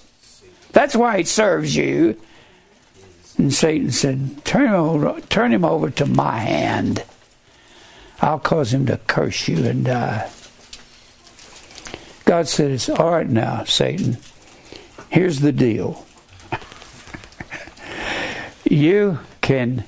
[0.71, 2.19] That's why he serves you.
[3.37, 7.03] And Satan said, Turn him over, turn him over to my hand.
[8.21, 10.29] I'll cause him to curse you and die.
[12.25, 14.17] God said, It's All right, now, Satan,
[15.09, 16.05] here's the deal.
[18.63, 19.85] you can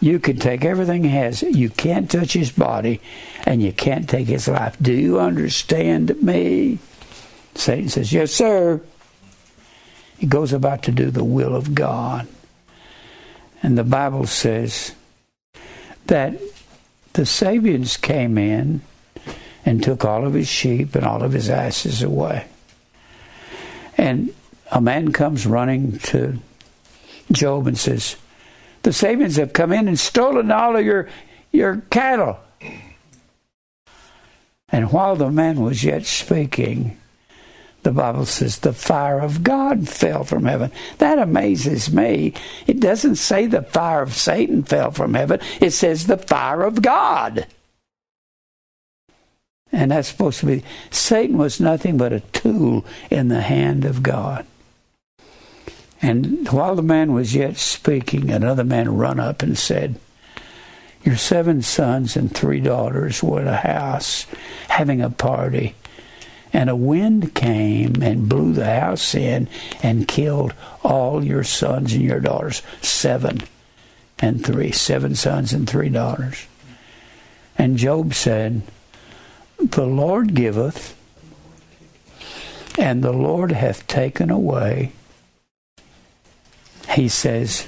[0.00, 1.42] you can take everything he has.
[1.42, 3.00] You can't touch his body,
[3.44, 4.76] and you can't take his life.
[4.80, 6.78] Do you understand me?
[7.54, 8.80] Satan says, Yes, sir.
[10.18, 12.26] He goes about to do the will of God.
[13.62, 14.94] And the Bible says
[16.06, 16.40] that
[17.12, 18.80] the Sabeans came in
[19.64, 22.46] and took all of his sheep and all of his asses away.
[23.98, 24.32] And
[24.70, 26.38] a man comes running to
[27.32, 28.16] Job and says,
[28.86, 31.08] the Sabeans have come in and stolen all of your,
[31.50, 32.38] your cattle.
[34.68, 36.96] And while the man was yet speaking,
[37.82, 40.70] the Bible says the fire of God fell from heaven.
[40.98, 42.34] That amazes me.
[42.68, 46.80] It doesn't say the fire of Satan fell from heaven, it says the fire of
[46.80, 47.44] God.
[49.72, 50.62] And that's supposed to be
[50.92, 54.46] Satan was nothing but a tool in the hand of God.
[56.02, 59.98] And while the man was yet speaking, another man run up and said,
[61.04, 64.26] Your seven sons and three daughters were at a house
[64.68, 65.74] having a party,
[66.52, 69.48] and a wind came and blew the house in
[69.82, 72.62] and killed all your sons and your daughters.
[72.82, 73.42] Seven
[74.18, 74.72] and three.
[74.72, 76.46] Seven sons and three daughters.
[77.58, 78.62] And Job said,
[79.58, 80.94] The Lord giveth,
[82.78, 84.92] and the Lord hath taken away
[86.90, 87.66] he says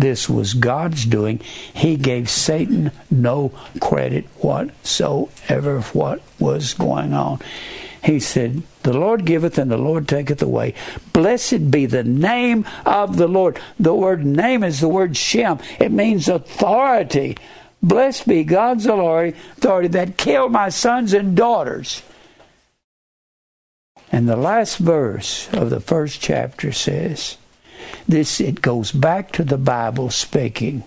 [0.00, 1.40] this was God's doing.
[1.74, 7.40] He gave Satan no credit whatsoever for what was going on.
[8.02, 10.72] He said, The Lord giveth and the Lord taketh away.
[11.12, 13.60] Blessed be the name of the Lord.
[13.78, 17.36] The word name is the word Shem, it means authority.
[17.82, 22.02] Blessed be God's authority that killed my sons and daughters.
[24.12, 27.36] And the last verse of the first chapter says,
[28.10, 30.84] this it goes back to the Bible speaking.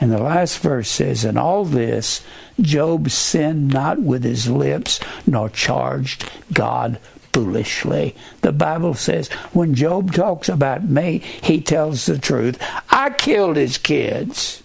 [0.00, 2.22] And the last verse says, In all this,
[2.60, 6.98] Job sinned not with his lips, nor charged God
[7.32, 8.14] foolishly.
[8.40, 12.58] The Bible says, when Job talks about me, he tells the truth.
[12.88, 14.62] I killed his kids.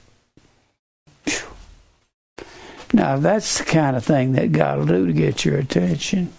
[2.93, 6.31] Now, that's the kind of thing that God will do to get your attention.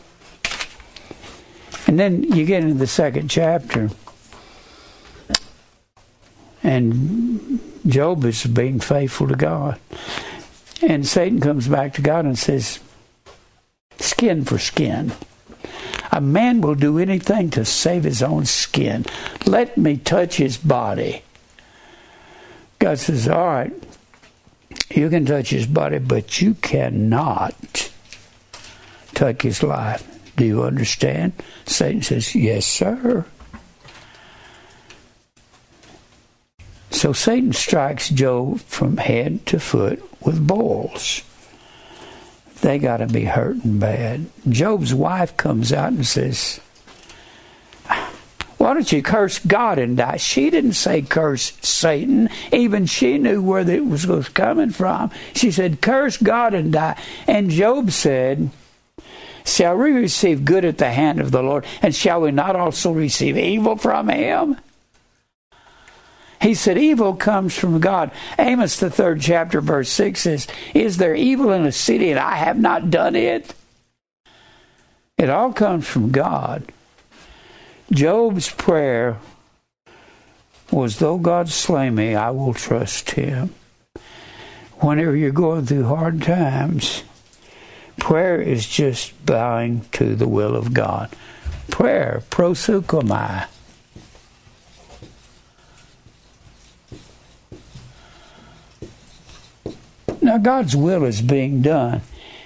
[1.86, 3.90] And then you get into the second chapter.
[6.62, 9.80] And Job is being faithful to God.
[10.80, 12.80] And Satan comes back to God and says,
[13.98, 15.12] skin for skin.
[16.10, 19.06] A man will do anything to save his own skin.
[19.46, 21.22] Let me touch his body.
[22.78, 23.72] God says, All right,
[24.90, 27.90] you can touch his body, but you cannot
[29.14, 30.06] touch his life.
[30.36, 31.32] Do you understand?
[31.64, 33.24] Satan says, Yes, sir.
[36.92, 41.22] So Satan strikes Job from head to foot with boils.
[42.60, 44.26] They got to be hurting bad.
[44.48, 46.60] Job's wife comes out and says,
[48.58, 50.18] Why don't you curse God and die?
[50.18, 52.28] She didn't say curse Satan.
[52.52, 55.10] Even she knew where it was coming from.
[55.34, 57.00] She said, curse God and die.
[57.26, 58.50] And Job said,
[59.44, 62.92] Shall we receive good at the hand of the Lord, and shall we not also
[62.92, 64.56] receive evil from him?
[66.42, 68.10] He said, Evil comes from God.
[68.36, 72.34] Amos, the third chapter, verse 6 says, Is there evil in a city and I
[72.34, 73.54] have not done it?
[75.16, 76.64] It all comes from God.
[77.92, 79.18] Job's prayer
[80.72, 83.54] was, Though God slay me, I will trust him.
[84.80, 87.04] Whenever you're going through hard times,
[88.00, 91.08] prayer is just bowing to the will of God.
[91.70, 93.46] Prayer, proseuchomai.
[100.22, 102.02] Now, God's will is being done.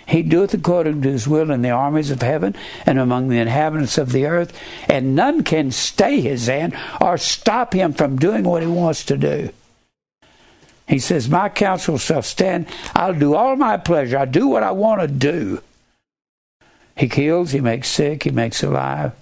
[0.06, 2.54] He doeth according to his will in the armies of heaven
[2.86, 4.56] and among the inhabitants of the earth,
[4.88, 9.16] and none can stay his hand or stop him from doing what he wants to
[9.16, 9.50] do.
[10.88, 12.66] He says, My counsel shall stand.
[12.94, 14.18] I'll do all my pleasure.
[14.18, 15.60] I do what I want to do.
[16.96, 19.12] He kills, he makes sick, he makes alive.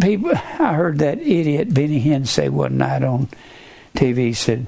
[0.00, 3.28] People, I heard that idiot Benny Hinn say one night on
[3.94, 4.66] TV, he said,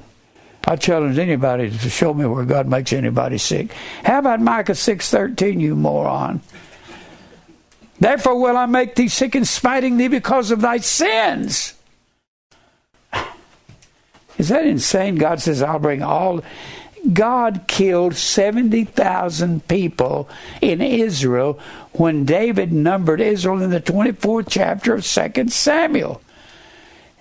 [0.69, 3.73] I challenge anybody to show me where God makes anybody sick.
[4.05, 6.41] How about Micah 6.13, you moron?
[7.99, 11.73] Therefore will I make thee sick in smiting thee because of thy sins.
[14.37, 15.15] Is that insane?
[15.15, 16.43] God says, I'll bring all.
[17.13, 20.29] God killed 70,000 people
[20.61, 21.59] in Israel
[21.93, 26.21] when David numbered Israel in the 24th chapter of 2 Samuel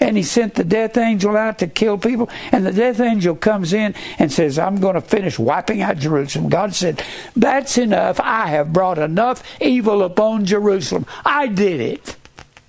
[0.00, 2.28] and he sent the death angel out to kill people.
[2.52, 6.48] And the death angel comes in and says, I'm going to finish wiping out Jerusalem.
[6.48, 7.02] God said,
[7.34, 8.20] That's enough.
[8.20, 11.06] I have brought enough evil upon Jerusalem.
[11.24, 12.16] I did it.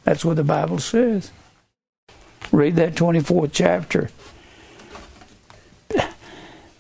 [0.03, 1.32] That's what the Bible says.
[2.51, 4.09] Read that 24th chapter.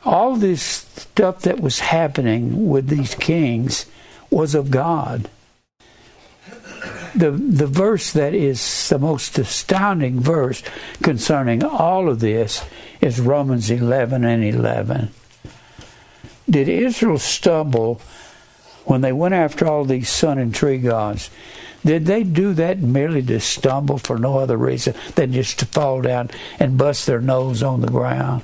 [0.03, 3.85] All this stuff that was happening with these kings
[4.31, 5.29] was of God
[7.15, 10.63] the the verse that is the most astounding verse
[11.01, 12.63] concerning all of this
[13.01, 15.09] is Romans 11 and 11.
[16.49, 18.01] Did Israel stumble
[18.85, 21.29] when they went after all these sun and tree gods?
[21.85, 26.01] Did they do that merely to stumble for no other reason than just to fall
[26.01, 28.43] down and bust their nose on the ground?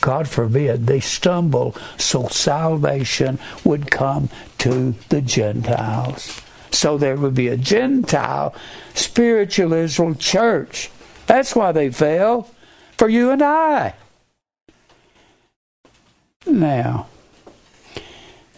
[0.00, 6.43] God forbid they stumble so salvation would come to the Gentiles
[6.74, 8.54] so there would be a Gentile
[8.94, 10.90] spiritual Israel church.
[11.26, 12.50] That's why they fell
[12.98, 13.94] for you and I.
[16.46, 17.06] Now,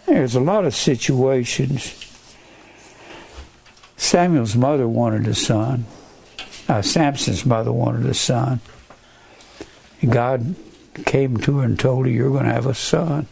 [0.07, 2.03] there's a lot of situations.
[3.97, 5.87] Samuel's mother wanted a son.
[6.69, 8.61] Uh, Samson's mother wanted a son.
[10.09, 10.57] God
[11.05, 13.27] came to her and told her, You're going to have a son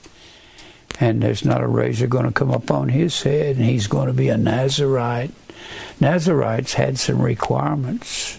[1.00, 4.12] and there's not a razor going to come upon his head, and he's going to
[4.12, 5.32] be a Nazarite.
[6.00, 8.38] Nazarites had some requirements.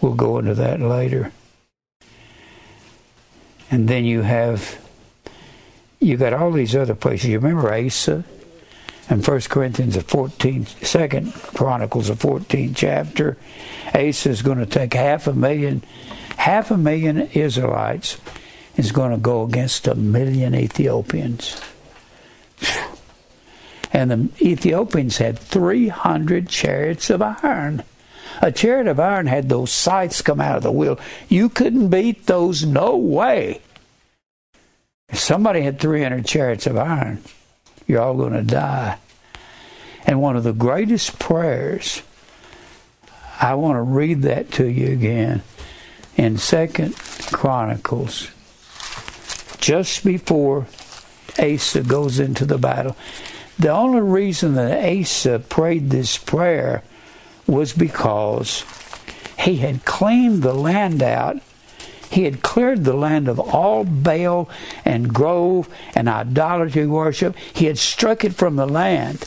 [0.00, 1.32] We'll go into that later.
[3.70, 4.78] And then you have
[6.00, 7.30] you got all these other places.
[7.30, 8.24] You remember Asa
[9.08, 13.36] and First Corinthians, the 14th, Second Chronicles, the 14th chapter.
[13.94, 15.82] Asa is going to take half a million,
[16.36, 18.18] half a million Israelites
[18.76, 21.60] is going to go against a million Ethiopians.
[23.92, 27.84] And the Ethiopians had 300 chariots of iron.
[28.42, 30.98] A chariot of iron had those scythes come out of the wheel.
[31.28, 33.60] You couldn't beat those, no way.
[35.08, 37.22] If somebody had 300 chariots of iron,
[37.86, 38.98] you're all going to die.
[40.04, 42.02] And one of the greatest prayers,
[43.40, 45.42] I want to read that to you again
[46.16, 48.33] in Second Chronicles
[49.64, 50.66] just before
[51.38, 52.94] Asa goes into the battle.
[53.58, 56.82] The only reason that Asa prayed this prayer
[57.46, 58.62] was because
[59.38, 61.38] he had cleaned the land out.
[62.10, 64.50] He had cleared the land of all Baal
[64.84, 67.34] and grove and idolatry worship.
[67.54, 69.24] He had struck it from the land.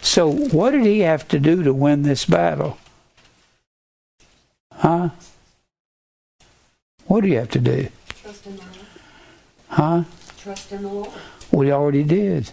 [0.00, 2.78] So, what did he have to do to win this battle?
[4.72, 5.10] Huh?
[7.06, 7.88] What do you have to do?
[8.22, 8.71] Trust in.
[9.72, 10.04] Huh?
[10.36, 11.10] Trust in the Lord.
[11.50, 12.52] We already did.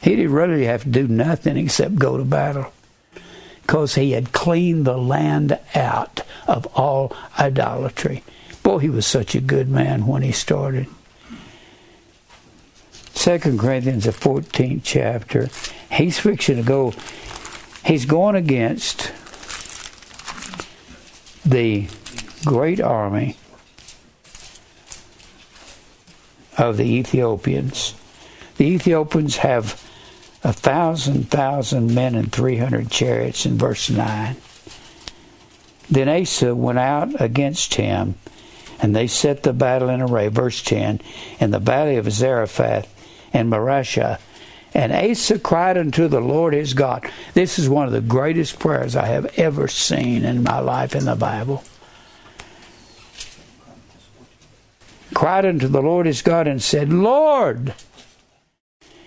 [0.00, 2.72] He didn't really have to do nothing except go to battle.
[3.62, 8.22] Because he had cleaned the land out of all idolatry.
[8.62, 10.86] Boy, he was such a good man when he started.
[13.14, 15.48] Second Corinthians, the 14th chapter.
[15.90, 16.94] He's fixing to go.
[17.84, 19.12] He's going against
[21.44, 21.88] the
[22.44, 23.36] great army
[26.56, 27.94] of the Ethiopians.
[28.56, 29.82] The Ethiopians have
[30.42, 34.36] a thousand thousand men and three hundred chariots in verse 9.
[35.90, 38.16] Then Asa went out against him,
[38.80, 41.00] and they set the battle in array, verse 10,
[41.40, 42.92] in the valley of Zarephath
[43.32, 44.18] and Mareshah.
[44.74, 47.10] And Asa cried unto the Lord his God.
[47.34, 51.04] This is one of the greatest prayers I have ever seen in my life in
[51.04, 51.64] the Bible.
[55.14, 57.74] Cried unto the Lord his God and said, Lord,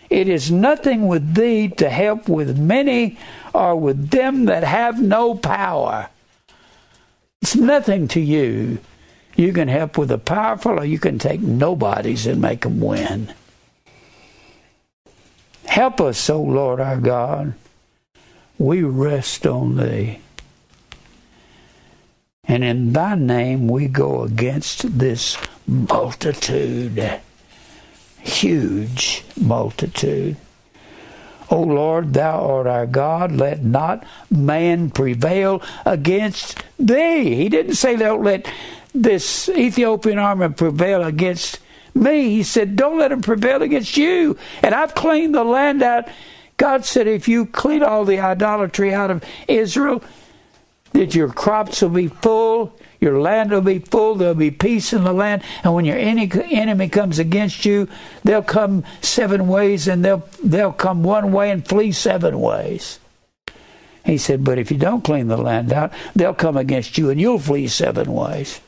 [0.10, 3.18] it is nothing with thee to help with many
[3.54, 6.10] or with them that have no power.
[7.42, 8.80] It's nothing to you.
[9.36, 13.34] You can help with the powerful or you can take nobodies and make them win.
[15.66, 17.54] Help us, O Lord our God.
[18.58, 20.20] We rest on thee.
[22.44, 25.38] And in thy name we go against this
[25.70, 27.22] multitude
[28.22, 30.36] huge multitude.
[31.50, 37.36] O Lord, thou art our God, let not man prevail against thee.
[37.36, 38.52] He didn't say, don't let
[38.94, 41.60] this Ethiopian army prevail against
[41.96, 42.30] me.
[42.30, 44.38] He said, don't let them prevail against you.
[44.62, 46.08] And I've cleaned the land out.
[46.58, 50.04] God said, if you clean all the idolatry out of Israel,
[50.92, 54.16] that your crops will be full, your land will be full.
[54.16, 55.44] There'll be peace in the land.
[55.64, 57.88] And when your enemy comes against you,
[58.24, 63.00] they'll come seven ways and they'll, they'll come one way and flee seven ways.
[64.06, 67.20] He said, But if you don't clean the land out, they'll come against you and
[67.20, 68.60] you'll flee seven ways.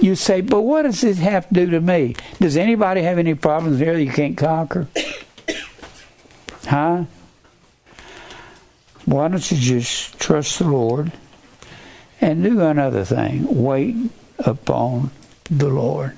[0.00, 2.16] You say, But what does this have to do to me?
[2.40, 4.88] Does anybody have any problems here that you can't conquer?
[6.66, 7.04] Huh?
[9.04, 11.12] Why don't you just trust the Lord?
[12.24, 13.96] And do another thing wait
[14.38, 15.10] upon
[15.50, 16.16] the Lord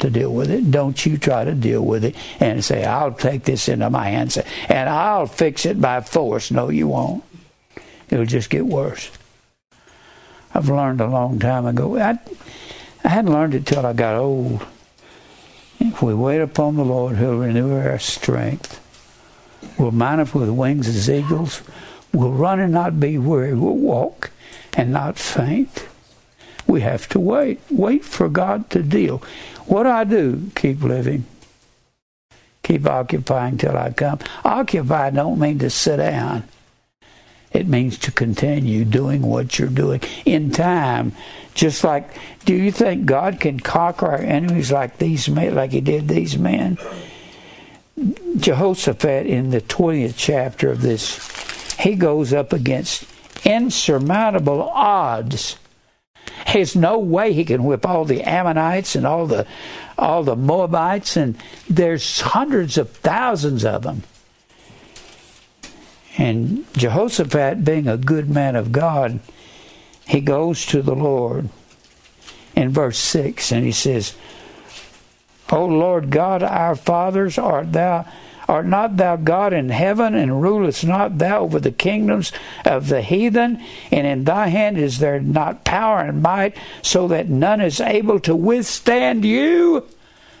[0.00, 0.72] to deal with it.
[0.72, 4.38] Don't you try to deal with it and say, I'll take this into my hands
[4.68, 6.50] and I'll fix it by force.
[6.50, 7.22] No, you won't.
[8.10, 9.08] It'll just get worse.
[10.52, 11.96] I've learned a long time ago.
[11.96, 12.18] I,
[13.04, 14.66] I hadn't learned it till I got old.
[15.78, 18.80] If we wait upon the Lord, He'll renew our strength.
[19.78, 21.62] We'll mount up with wings as eagles.
[22.12, 23.54] We'll run and not be weary.
[23.54, 24.32] We'll walk
[24.74, 25.86] and not faint.
[26.66, 27.60] We have to wait.
[27.70, 29.22] Wait for God to deal.
[29.66, 30.50] What I do?
[30.54, 31.26] Keep living.
[32.62, 34.18] Keep occupying till I come.
[34.44, 36.44] Occupy don't mean to sit down.
[37.52, 41.12] It means to continue doing what you're doing in time.
[41.54, 45.80] Just like, do you think God can conquer our enemies like these men, like He
[45.80, 46.78] did these men?
[48.38, 53.04] Jehoshaphat in the 20th chapter of this, he goes up against
[53.44, 55.56] insurmountable odds.
[56.52, 59.46] There's no way he can whip all the Ammonites and all the
[59.96, 61.36] all the Moabites, and
[61.68, 64.02] there's hundreds of thousands of them.
[66.16, 69.20] And Jehoshaphat, being a good man of God,
[70.06, 71.48] he goes to the Lord
[72.54, 74.14] in verse 6 and he says,
[75.50, 78.06] O Lord God, our fathers, art thou
[78.48, 82.32] Art not thou God in heaven, and rulest not thou over the kingdoms
[82.64, 83.62] of the heathen?
[83.90, 88.20] And in thy hand is there not power and might, so that none is able
[88.20, 89.86] to withstand you?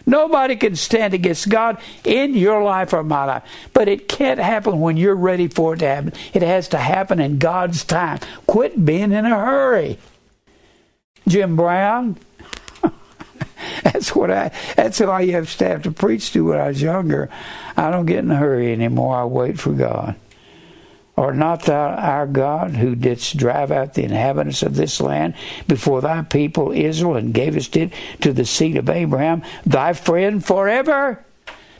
[0.06, 3.42] Nobody can stand against God in your life or my life.
[3.72, 6.12] But it can't happen when you're ready for it to happen.
[6.34, 8.20] It has to happen in God's time.
[8.46, 9.98] Quit being in a hurry.
[11.26, 12.18] Jim Brown,
[13.84, 14.50] that's what I.
[14.76, 17.30] That's who I used to have to preach to when I was younger.
[17.76, 19.16] I don't get in a hurry anymore.
[19.16, 20.16] I wait for God.
[21.16, 25.34] Or not thou our God, who didst drive out the inhabitants of this land
[25.68, 31.24] before thy people Israel, and gavest it to the seed of Abraham, thy friend forever?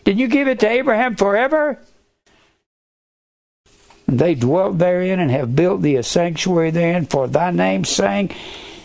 [0.05, 1.79] Did you give it to Abraham forever?
[4.07, 8.37] They dwelt therein and have built thee a sanctuary therein for thy name's sake.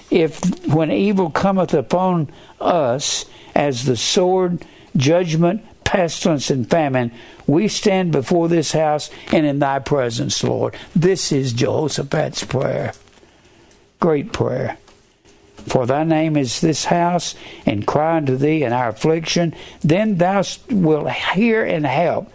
[0.09, 2.29] If when evil cometh upon
[2.59, 3.25] us
[3.55, 4.65] as the sword,
[4.97, 7.11] judgment, pestilence, and famine,
[7.47, 10.75] we stand before this house and in thy presence, Lord.
[10.95, 12.93] This is Jehoshaphat's prayer.
[13.99, 14.77] Great prayer.
[15.67, 19.53] For thy name is this house, and cry unto thee in our affliction.
[19.81, 22.31] Then thou wilt hear and help.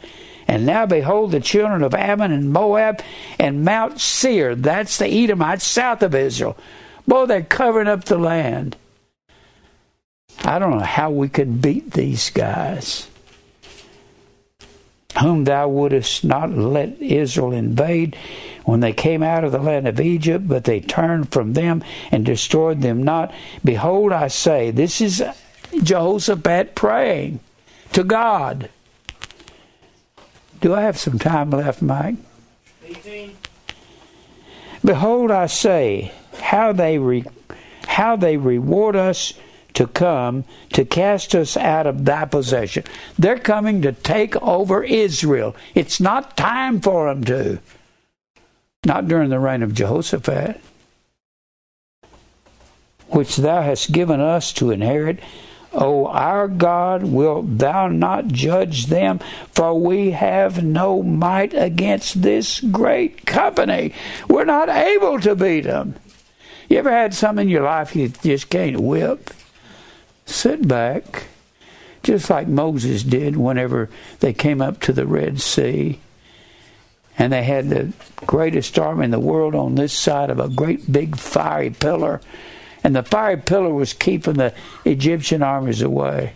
[0.47, 3.03] And now behold, the children of Ammon and Moab
[3.39, 6.57] and Mount Seir, that's the Edomites south of Israel.
[7.07, 8.77] Boy, they're covering up the land.
[10.43, 13.09] I don't know how we could beat these guys.
[15.21, 18.17] whom thou wouldest not let Israel invade
[18.65, 22.25] when they came out of the land of Egypt, but they turned from them and
[22.25, 23.33] destroyed them not.
[23.63, 25.23] Behold, I say, this is
[25.83, 27.41] Jehoshaphat praying
[27.93, 28.71] to God.
[30.61, 32.17] Do I have some time left, Mike?
[32.85, 33.37] 18.
[34.85, 37.25] Behold, I say, how they re-
[37.87, 39.35] how they reward us
[39.75, 42.85] to come to cast us out of thy possession.
[43.19, 45.55] They're coming to take over Israel.
[45.75, 47.59] It's not time for them to.
[48.87, 50.61] Not during the reign of Jehoshaphat,
[53.09, 55.21] which thou hast given us to inherit.
[55.73, 59.19] O our God, wilt thou not judge them?
[59.51, 63.93] For we have no might against this great company.
[64.29, 65.97] We're not able to beat them.
[66.75, 69.31] You ever had some in your life you just can't whip?
[70.27, 71.29] Sit back,
[72.03, 73.89] just like Moses did whenever
[74.19, 76.01] they came up to the Red Sea.
[77.17, 77.93] And they had the
[78.27, 82.21] greatest army in the world on this side of a great big fiery pillar.
[82.83, 84.53] And the fiery pillar was keeping the
[84.85, 86.33] Egyptian armies away.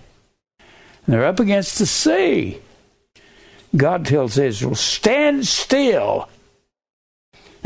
[0.60, 2.60] And they're up against the sea.
[3.76, 6.28] God tells Israel, stand still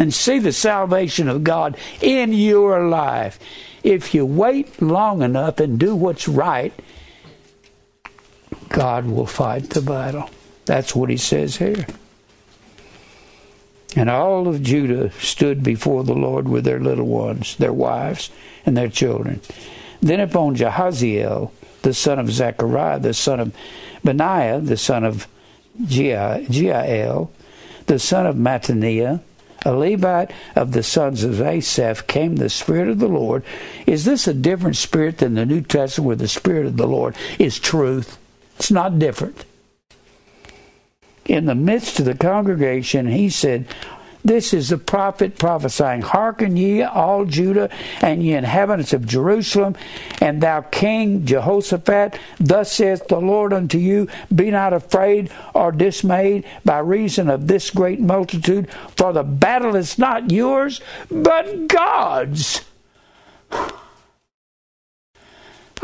[0.03, 3.39] and see the salvation of God in your life.
[3.85, 6.73] If you wait long enough and do what's right,
[8.69, 10.29] God will fight the battle.
[10.65, 11.87] That's what he says here.
[13.95, 18.29] And all of Judah stood before the Lord with their little ones, their wives,
[18.67, 19.41] and their children.
[20.01, 21.53] Then upon Jehaziel,
[21.83, 23.55] the son of Zechariah, the son of
[24.03, 25.29] Benaiah, the son of
[25.81, 27.31] Jeiel,
[27.87, 29.21] the son of Mattaniah,
[29.65, 33.45] a Levite of the sons of Asaph, came the Spirit of the Lord.
[33.87, 37.17] Is this a different spirit than the New Testament where the Spirit of the Lord
[37.39, 38.19] is truth?
[38.57, 39.45] It's not different.
[41.25, 43.67] In the midst of the congregation, he said,
[44.25, 47.69] this is the prophet prophesying, Hearken ye, all Judah,
[48.01, 49.75] and ye inhabitants of Jerusalem,
[50.21, 56.45] and thou King Jehoshaphat, thus saith the Lord unto you, Be not afraid or dismayed
[56.65, 60.81] by reason of this great multitude, for the battle is not yours,
[61.11, 62.61] but God's.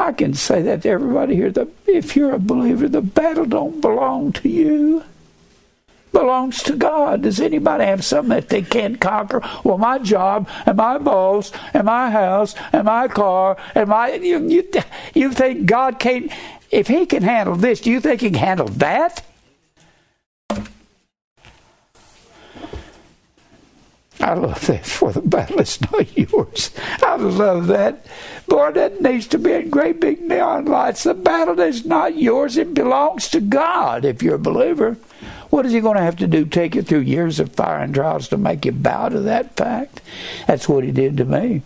[0.00, 1.52] I can say that to everybody here.
[1.88, 5.02] If you're a believer, the battle don't belong to you
[6.12, 7.22] belongs to God.
[7.22, 9.42] Does anybody have something that they can't conquer?
[9.64, 14.46] Well, my job and my boss and my house and my car and my you
[14.48, 14.68] you,
[15.14, 16.30] you think God can't
[16.70, 19.24] if he can handle this, do you think he can handle that?
[24.20, 26.70] I love that for the battle is not yours.
[27.02, 28.04] I love that.
[28.48, 31.04] Boy, that needs to be in great big neon lights.
[31.04, 32.56] The battle is not yours.
[32.56, 34.96] It belongs to God if you're a believer.
[35.50, 36.44] What is he going to have to do?
[36.44, 40.00] Take you through years of fire and trials to make you bow to that fact?
[40.46, 41.62] That's what he did to me.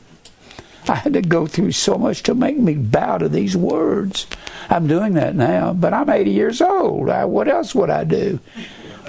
[0.88, 4.26] I had to go through so much to make me bow to these words.
[4.68, 7.08] I'm doing that now, but I'm 80 years old.
[7.08, 8.40] I, what else would I do?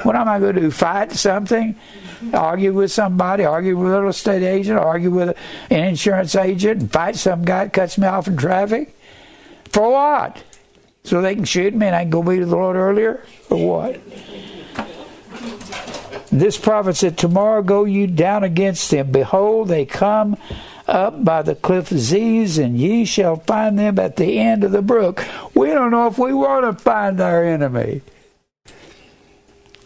[0.04, 0.72] What am I going to do?
[0.72, 1.76] Fight something?
[2.34, 3.46] Argue with somebody?
[3.46, 4.80] Argue with a real estate agent?
[4.80, 5.38] Argue with
[5.70, 6.82] an insurance agent?
[6.82, 8.96] And fight some guy that cuts me off in traffic?
[9.66, 10.44] For what?
[11.04, 13.24] So they can shoot me and I can go be to the Lord earlier?
[13.50, 14.02] Or what?
[16.34, 19.12] This prophet said, Tomorrow go you down against them.
[19.12, 20.36] Behold, they come
[20.88, 24.82] up by the cliff Ziz, and ye shall find them at the end of the
[24.82, 25.24] brook.
[25.54, 28.02] We don't know if we want to find our enemy.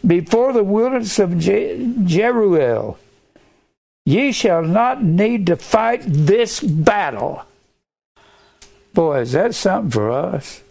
[0.06, 2.98] Before the wilderness of Jeruel,
[4.06, 7.44] ye shall not need to fight this battle.
[8.94, 10.64] Boy, is that something for us?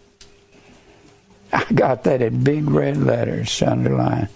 [1.53, 4.29] I got that in big red letters underlined.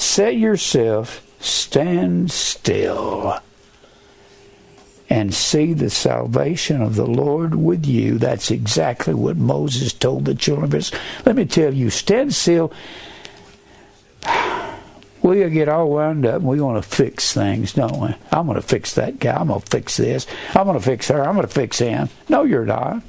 [0.00, 3.38] Set yourself, stand still,
[5.10, 8.16] and see the salvation of the Lord with you.
[8.16, 11.02] That's exactly what Moses told the children of Israel.
[11.26, 12.72] Let me tell you, stand still.
[15.22, 18.14] We get all wound up and we want to fix things, don't we?
[18.32, 19.36] I'm going to fix that guy.
[19.36, 20.26] I'm going to fix this.
[20.54, 21.22] I'm going to fix her.
[21.22, 22.08] I'm going to fix him.
[22.30, 23.02] No, you're not.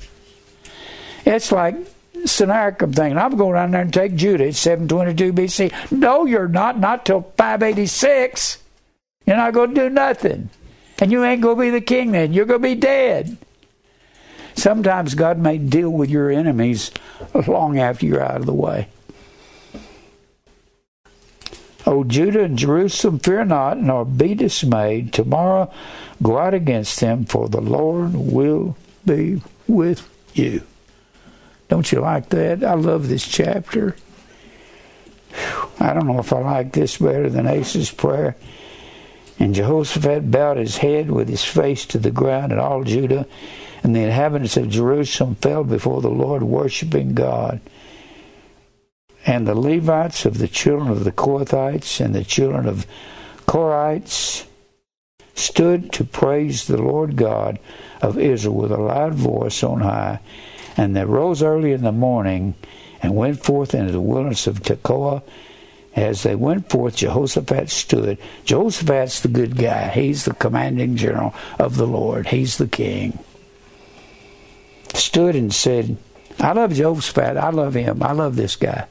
[1.25, 1.77] It's like
[2.25, 3.11] Sennacherib thing.
[3.11, 4.45] And I'm going down there and take Judah.
[4.45, 5.91] It's 722 BC.
[5.91, 6.79] No, you're not.
[6.79, 8.59] Not till 586.
[9.25, 10.49] You're not going to do nothing.
[10.99, 12.33] And you ain't going to be the king then.
[12.33, 13.37] You're going to be dead.
[14.55, 16.91] Sometimes God may deal with your enemies
[17.47, 18.87] long after you're out of the way.
[21.87, 25.13] O Judah and Jerusalem, fear not, nor be dismayed.
[25.13, 25.71] Tomorrow
[26.21, 30.61] go out against them, for the Lord will be with you.
[31.71, 32.65] Don't you like that?
[32.65, 33.95] I love this chapter.
[35.79, 38.35] I don't know if I like this better than Asa's prayer.
[39.39, 43.25] And Jehoshaphat bowed his head with his face to the ground, and all Judah
[43.83, 47.61] and the inhabitants of Jerusalem fell before the Lord, worshiping God.
[49.25, 52.85] And the Levites of the children of the Kohathites and the children of
[53.47, 54.45] Korahites
[55.35, 57.59] stood to praise the Lord God
[58.01, 60.19] of Israel with a loud voice on high.
[60.77, 62.55] And they rose early in the morning
[63.01, 65.23] and went forth into the wilderness of Tekoa.
[65.95, 68.17] As they went forth, Jehoshaphat stood.
[68.45, 69.89] Jehoshaphat's the good guy.
[69.89, 72.27] He's the commanding general of the Lord.
[72.27, 73.19] He's the king.
[74.93, 75.97] Stood and said,
[76.39, 77.35] I love Jehoshaphat.
[77.35, 78.01] I love him.
[78.01, 78.87] I love this guy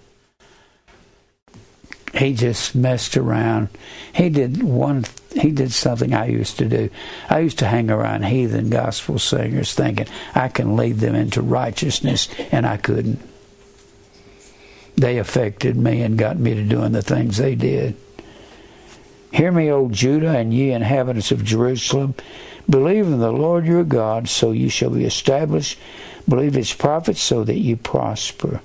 [2.15, 3.69] he just messed around.
[4.13, 5.05] He did one.
[5.33, 6.91] He did something I used to do.
[7.29, 12.29] I used to hang around heathen gospel singers, thinking I can lead them into righteousness,
[12.51, 13.21] and I couldn't.
[14.97, 17.97] They affected me and got me to doing the things they did.
[19.33, 22.15] Hear me, O Judah, and ye inhabitants of Jerusalem.
[22.69, 25.79] Believe in the Lord your God, so you shall be established.
[26.29, 28.61] Believe his prophets, so that you prosper.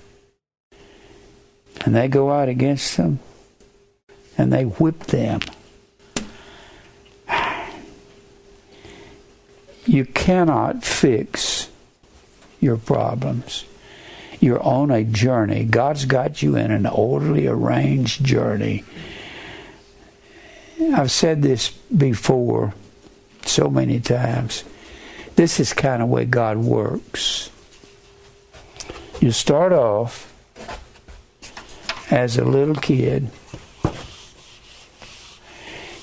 [1.85, 3.19] And they go out against them
[4.37, 5.39] and they whipped them.
[9.85, 11.69] You cannot fix
[12.59, 13.65] your problems.
[14.39, 15.63] You're on a journey.
[15.63, 18.83] God's got you in an orderly, arranged journey.
[20.93, 22.73] I've said this before
[23.45, 24.63] so many times.
[25.35, 27.49] This is kind of way God works.
[29.21, 30.31] You start off
[32.11, 33.29] as a little kid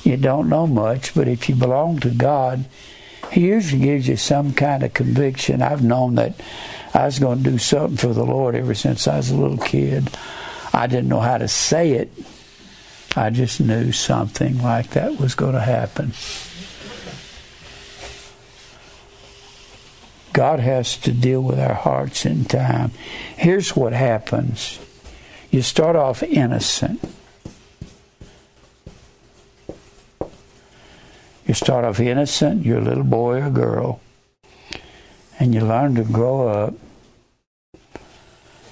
[0.04, 2.64] you don't know much, but if you belong to God,
[3.30, 5.62] He usually gives you some kind of conviction.
[5.62, 6.34] I've known that
[6.94, 9.58] I was going to do something for the Lord ever since I was a little
[9.58, 10.10] kid.
[10.72, 12.10] I didn't know how to say it.
[13.14, 16.12] I just knew something like that was going to happen.
[20.32, 22.92] God has to deal with our hearts in time.
[23.36, 24.78] Here's what happens
[25.50, 27.04] you start off innocent.
[31.46, 34.00] You start off innocent, you're a little boy or girl,
[35.40, 36.74] and you learn to grow up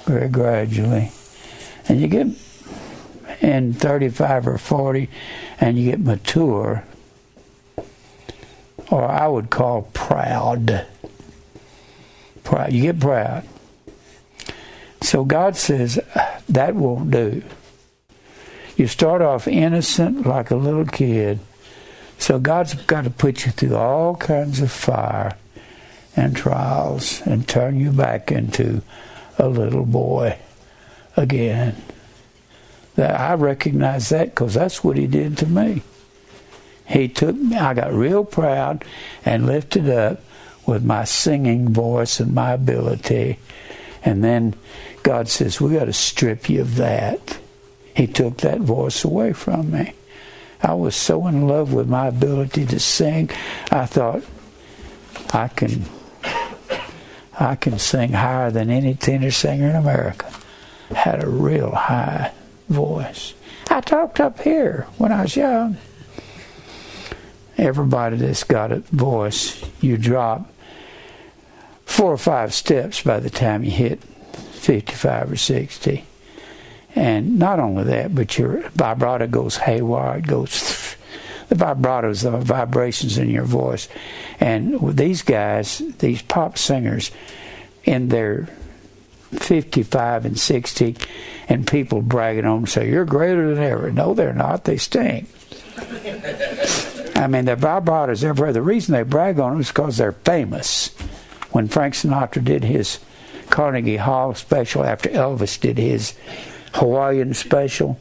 [0.04, 1.10] very gradually.
[1.88, 2.28] And you get
[3.40, 5.08] in 35 or 40,
[5.60, 6.84] and you get mature,
[8.90, 10.86] or I would call proud.
[12.44, 12.72] Proud.
[12.72, 13.44] You get proud.
[15.02, 15.98] So God says
[16.48, 17.42] that won't do.
[18.76, 21.40] You start off innocent like a little kid
[22.20, 25.36] so God's got to put you through all kinds of fire
[26.14, 28.82] and trials and turn you back into
[29.38, 30.38] a little boy
[31.16, 31.76] again.
[32.96, 35.82] That I recognize that because that's what he did to me.
[36.86, 38.84] He took me, I got real proud
[39.24, 40.20] and lifted up
[40.66, 43.38] with my singing voice and my ability.
[44.04, 44.54] And then
[45.02, 47.38] God says, We got to strip you of that.
[47.96, 49.94] He took that voice away from me.
[50.62, 53.30] I was so in love with my ability to sing.
[53.70, 54.22] I thought
[55.32, 55.84] I can
[57.38, 60.30] I can sing higher than any tenor singer in America.
[60.94, 62.32] Had a real high
[62.68, 63.32] voice.
[63.70, 65.78] I talked up here when I was young.
[67.56, 70.52] Everybody that's got a voice, you drop
[71.86, 76.04] four or five steps by the time you hit 55 or 60.
[76.94, 80.18] And not only that, but your vibrato goes haywire.
[80.18, 80.96] It goes.
[81.48, 83.88] The vibrato is the vibrations in your voice.
[84.38, 87.10] And these guys, these pop singers,
[87.84, 88.46] in their
[89.32, 90.96] 55 and 60,
[91.48, 93.90] and people bragging on them say, You're greater than ever.
[93.90, 94.64] No, they're not.
[94.64, 95.28] They stink.
[97.16, 98.52] I mean, their vibrato is everywhere.
[98.52, 100.88] The reason they brag on them is because they're famous.
[101.50, 103.00] When Frank Sinatra did his
[103.50, 106.14] Carnegie Hall special after Elvis did his
[106.74, 107.98] Hawaiian special.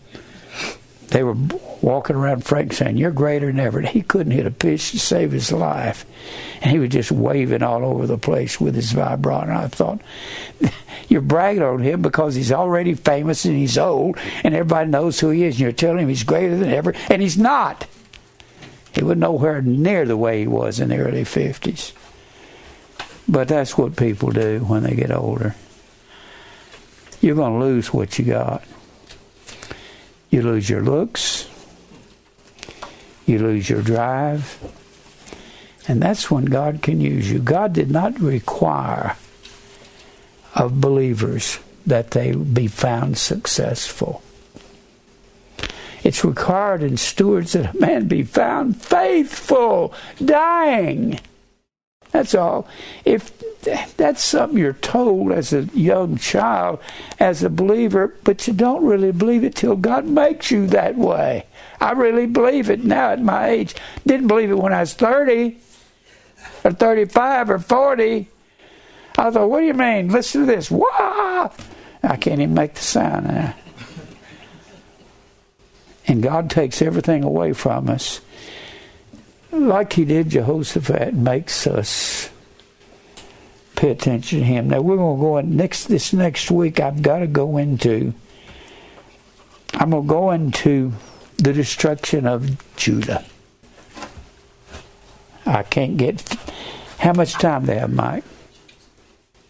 [1.10, 1.36] They were
[1.82, 3.82] walking around Frank saying, You're greater than ever.
[3.82, 6.06] He couldn't hit a pitch to save his life.
[6.62, 9.50] And he was just waving all over the place with his vibrato.
[9.50, 10.02] And I thought,
[11.08, 15.30] You're bragging on him because he's already famous and he's old and everybody knows who
[15.30, 15.56] he is.
[15.56, 16.94] And you're telling him he's greater than ever.
[17.10, 17.88] And he's not.
[18.94, 21.94] He was nowhere near the way he was in the early 50s.
[23.28, 25.56] But that's what people do when they get older
[27.22, 28.64] you're going to lose what you got.
[30.30, 31.50] You lose your looks,
[33.26, 34.60] you lose your drive,
[35.88, 37.40] and that's when God can use you.
[37.40, 39.18] God did not require
[40.54, 44.22] of believers that they be found successful.
[46.04, 49.94] It's required in stewards that a man be found faithful,
[50.24, 51.20] dying.
[52.12, 52.68] That's all.
[53.06, 53.38] If
[53.98, 56.80] that's something you're told as a young child,
[57.20, 61.46] as a believer, but you don't really believe it till God makes you that way.
[61.80, 63.76] I really believe it now at my age.
[64.08, 65.58] Didn't believe it when I was 30
[66.64, 68.28] or 35 or 40.
[69.18, 70.10] I thought, what do you mean?
[70.10, 70.72] Listen to this.
[70.72, 71.50] Wah!
[72.02, 73.56] I can't even make the sound now.
[76.08, 78.22] And God takes everything away from us.
[79.52, 82.30] Like He did Jehoshaphat, makes us
[83.76, 84.70] pay attention to Him.
[84.70, 86.80] Now we're going to go in next this next week.
[86.80, 88.14] I've got to go into.
[89.74, 90.94] I'm going to go into
[91.38, 93.26] the destruction of Judah.
[95.46, 96.22] I can't get.
[97.00, 98.24] How much time do they have, Mike?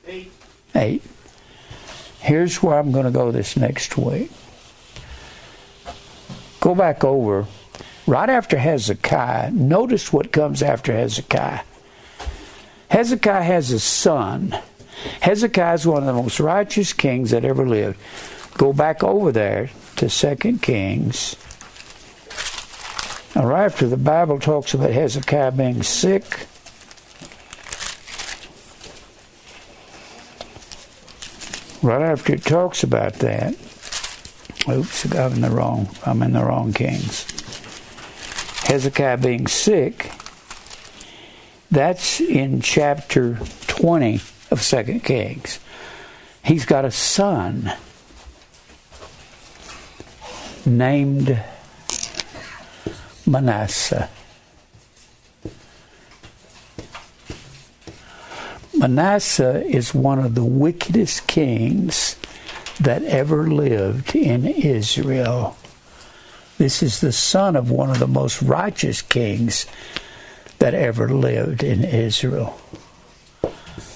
[0.08, 0.32] Eight.
[0.76, 1.04] Eight.
[2.20, 4.32] Here's where I'm going to go this next week.
[6.60, 7.48] Go back over.
[8.10, 11.60] Right after Hezekiah, notice what comes after Hezekiah.
[12.90, 14.58] Hezekiah has a son.
[15.22, 18.00] Hezekiah is one of the most righteous kings that ever lived.
[18.58, 21.36] Go back over there to Second Kings.
[23.36, 26.48] Now, right after the Bible talks about Hezekiah being sick,
[31.84, 33.54] right after it talks about that,
[34.68, 37.28] oops, I'm in the wrong, I'm in the wrong Kings.
[38.70, 40.12] Hezekiah being sick,
[41.72, 44.22] that's in chapter 20
[44.52, 45.60] of Second Kings.
[46.46, 47.74] He's got a son
[50.68, 51.42] named
[53.26, 54.08] Manasseh.
[58.78, 62.18] Manasseh is one of the wickedest kings
[62.80, 65.58] that ever lived in Israel.
[66.60, 69.66] This is the son of one of the most righteous kings
[70.60, 72.60] that ever lived in Israel.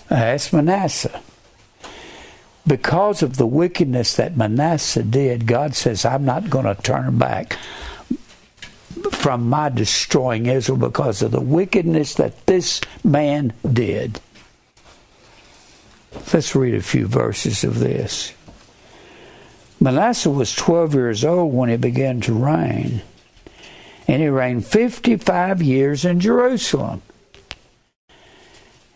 [0.08, 1.22] That's Manasseh.
[2.66, 7.58] Because of the wickedness that Manasseh did, God says, I'm not going to turn back
[9.12, 14.22] from my destroying Israel because of the wickedness that this man did.
[16.34, 18.34] Let's read a few verses of this.
[19.84, 23.02] Manasseh was 12 years old when he began to reign
[24.08, 27.02] and he reigned 55 years in Jerusalem.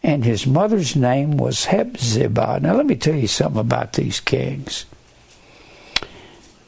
[0.02, 2.62] And his mother's name was Hephzibah.
[2.62, 4.86] Now, let me tell you something about these kings.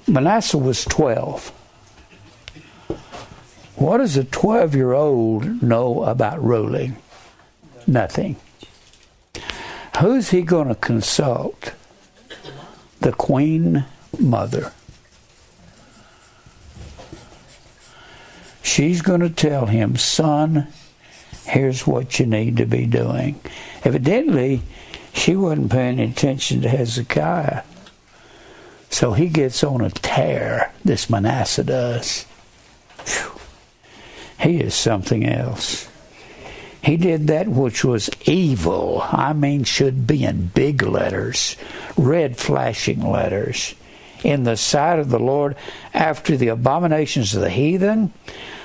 [0.05, 1.47] Manasseh was 12.
[3.77, 6.97] What does a 12 year old know about ruling?
[7.87, 8.35] Nothing.
[10.01, 11.71] Who's he going to consult?
[12.99, 13.85] The Queen
[14.18, 14.72] Mother.
[18.80, 20.65] she's going to tell him, son,
[21.45, 23.38] here's what you need to be doing.
[23.84, 24.61] Evidently,
[25.11, 27.64] she wasn't paying attention to Hezekiah.
[28.90, 32.26] So he gets on a tear, this Manasseh does.
[33.06, 33.40] Whew.
[34.40, 35.90] He is something else.
[36.81, 39.02] He did that which was evil.
[39.03, 41.57] I mean, should be in big letters,
[41.98, 43.76] red flashing letters,
[44.23, 45.55] in the sight of the Lord
[45.93, 48.13] after the abominations of the heathen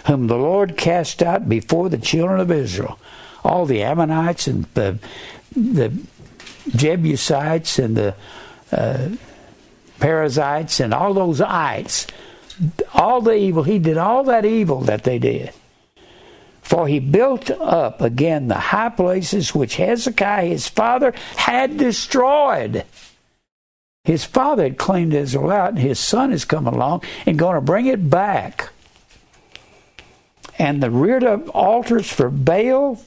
[0.07, 2.99] whom the Lord cast out before the children of Israel.
[3.43, 4.99] All the Ammonites and the,
[5.55, 5.93] the
[6.71, 8.15] Jebusites and the
[8.73, 9.11] uh,
[9.99, 12.07] Perizzites and all those ites,
[12.93, 15.53] all the evil, he did all that evil that they did.
[16.63, 22.85] For he built up again the high places which Hezekiah his father had destroyed.
[24.05, 27.61] His father had cleaned Israel out, and his son is coming along and going to
[27.61, 28.71] bring it back
[30.59, 33.03] and the reared up altars for Baal,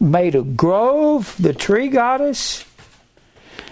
[0.00, 2.64] made a grove, the tree goddess.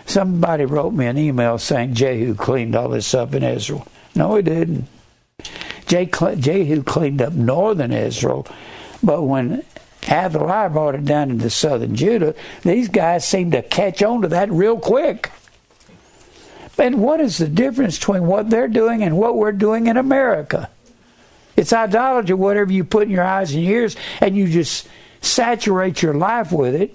[0.07, 3.87] Somebody wrote me an email saying Jehu cleaned all this up in Israel.
[4.15, 4.87] No, he didn't.
[5.87, 8.47] Jehu cleaned up northern Israel,
[9.03, 9.65] but when
[10.09, 14.51] Athaliah brought it down into southern Judah, these guys seemed to catch on to that
[14.51, 15.31] real quick.
[16.79, 20.69] And what is the difference between what they're doing and what we're doing in America?
[21.57, 24.87] It's idolatry, whatever you put in your eyes and ears, and you just
[25.23, 26.95] saturate your life with it.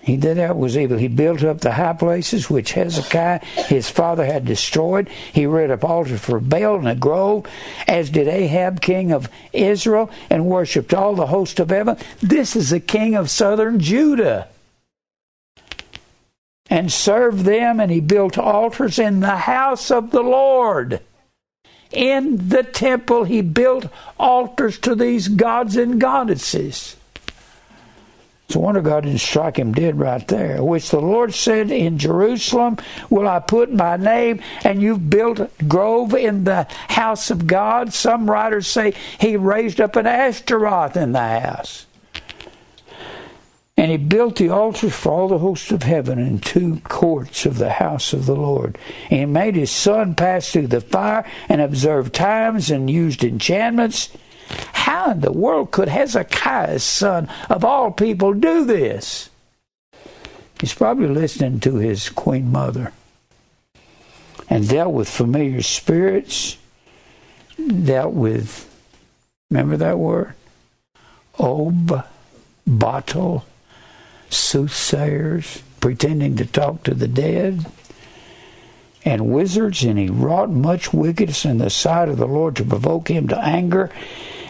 [0.00, 0.96] He did that was evil.
[0.96, 5.08] He built up the high places which Hezekiah his father had destroyed.
[5.08, 7.46] He reared up altars for Baal in a grove,
[7.86, 11.98] as did Ahab, king of Israel, and worshipped all the host of heaven.
[12.22, 14.48] This is the king of southern Judah.
[16.70, 21.00] And served them, and he built altars in the house of the Lord
[21.92, 23.86] in the temple, he built
[24.18, 26.96] altars to these gods and goddesses.
[28.46, 30.62] It's a wonder God didn't strike him dead right there.
[30.64, 32.78] Which the Lord said, In Jerusalem
[33.10, 37.92] will I put my name, and you've built a grove in the house of God.
[37.92, 41.84] Some writers say he raised up an Ashtaroth in the house.
[43.78, 47.58] And he built the altars for all the hosts of heaven in two courts of
[47.58, 48.76] the house of the Lord.
[49.08, 54.10] And he made his son pass through the fire and observed times and used enchantments.
[54.72, 59.30] How in the world could Hezekiah's son of all people do this?
[60.60, 62.92] He's probably listening to his queen mother
[64.50, 66.56] and dealt with familiar spirits,
[67.56, 68.68] dealt with,
[69.52, 70.34] remember that word?
[71.38, 72.04] Ob,
[72.66, 73.44] bottle,
[74.30, 77.66] soothsayers, pretending to talk to the dead,
[79.04, 83.08] and wizards, and he wrought much wickedness in the sight of the Lord to provoke
[83.08, 83.90] him to anger.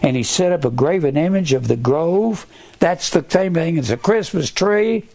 [0.03, 2.47] And he set up a graven image of the grove.
[2.79, 5.09] That's the same thing as a Christmas tree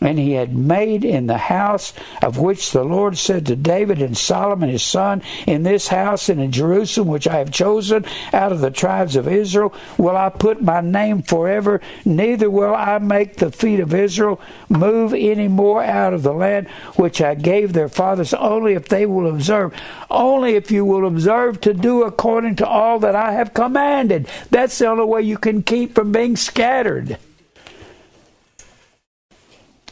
[0.00, 4.16] and he had made in the house of which the Lord said to David and
[4.16, 8.60] Solomon his son, In this house and in Jerusalem, which I have chosen out of
[8.60, 13.52] the tribes of Israel, will I put my name forever, neither will I make the
[13.52, 18.32] feet of Israel move any more out of the land which I gave their fathers,
[18.34, 19.74] only if they will observe,
[20.10, 24.28] only if you will observe to do according to all that I have commanded.
[24.50, 27.18] That's the only way you can keep from being scattered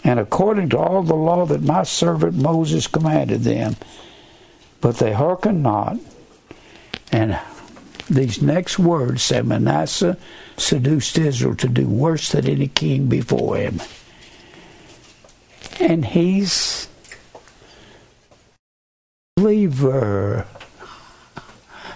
[0.09, 3.77] and according to all the law that my servant Moses commanded them.
[4.81, 5.99] But they hearkened not.
[7.13, 7.39] And
[8.09, 10.17] these next words say Manasseh
[10.57, 13.83] seduced Israel to do worse than any king before him.
[15.79, 16.89] And he's
[19.37, 20.47] believer.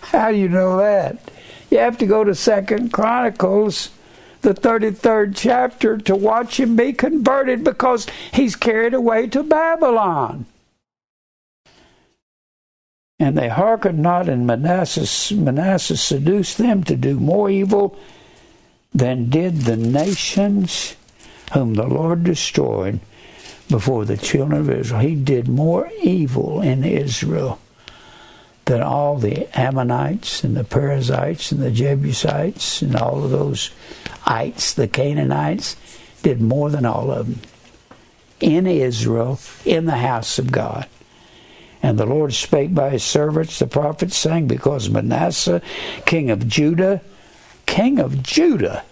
[0.02, 1.30] How do you know that?
[1.70, 3.89] You have to go to Second Chronicles
[4.43, 10.47] the 33rd chapter to watch him be converted because he's carried away to Babylon.
[13.19, 17.97] And they hearkened not, and Manasseh, Manasseh seduced them to do more evil
[18.93, 20.97] than did the nations
[21.52, 23.01] whom the Lord destroyed
[23.69, 25.01] before the children of Israel.
[25.01, 27.60] He did more evil in Israel
[28.64, 33.70] than all the Ammonites and the Perizzites and the Jebusites and all of those
[34.26, 35.76] ites, the Canaanites,
[36.22, 37.40] did more than all of them
[38.40, 40.86] in Israel, in the house of God.
[41.82, 45.62] And the Lord spake by his servants, the prophets, saying, Because Manasseh,
[46.06, 47.00] king of Judah,
[47.66, 48.84] king of Judah,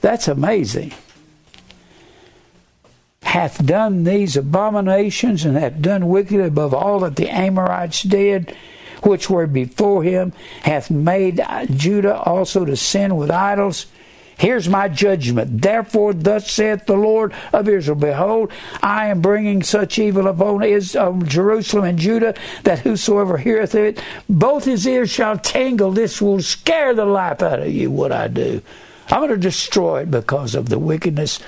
[0.00, 0.92] that's amazing,
[3.22, 8.54] hath done these abominations and hath done wickedly above all that the Amorites did,
[9.02, 10.32] which were before him,
[10.62, 11.42] hath made
[11.74, 13.86] Judah also to sin with idols
[14.42, 15.62] Here's my judgment.
[15.62, 18.50] Therefore, thus saith the Lord of Israel Behold,
[18.82, 20.64] I am bringing such evil upon
[20.96, 25.92] um, Jerusalem and Judah that whosoever heareth it, both his ears shall tingle.
[25.92, 28.60] This will scare the life out of you, what I do.
[29.06, 31.38] I'm going to destroy it because of the wickedness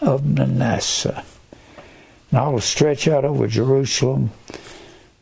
[0.00, 1.24] of Manasseh.
[2.32, 4.32] And I will stretch out over Jerusalem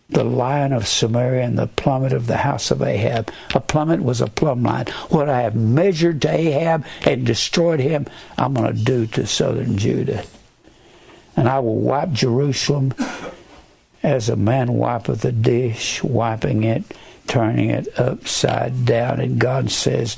[0.08, 3.30] the lion of Samaria and the plummet of the house of Ahab.
[3.54, 4.86] A plummet was a plumb line.
[5.10, 8.06] What I have measured to Ahab and destroyed him,
[8.38, 10.24] I'm going to do to southern Judah.
[11.36, 12.94] And I will wipe Jerusalem
[14.02, 16.84] as a man wipeth a dish, wiping it,
[17.26, 19.20] turning it upside down.
[19.20, 20.16] And God says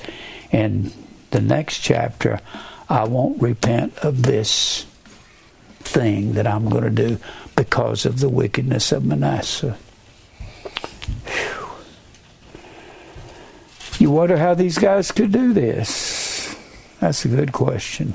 [0.53, 0.93] in
[1.31, 2.41] the next chapter,
[2.89, 4.87] I won't repent of this
[5.81, 7.19] thing that I'm going to do
[7.61, 9.77] because of the wickedness of Manasseh.
[11.27, 11.69] Whew.
[13.99, 16.57] You wonder how these guys could do this?
[17.01, 18.15] That's a good question.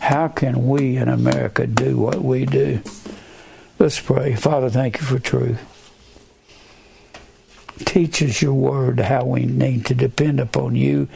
[0.00, 2.82] How can we in America do what we do?
[3.78, 4.34] Let's pray.
[4.34, 5.60] Father, thank you for truth.
[7.84, 11.06] Teach us your word how we need to depend upon you.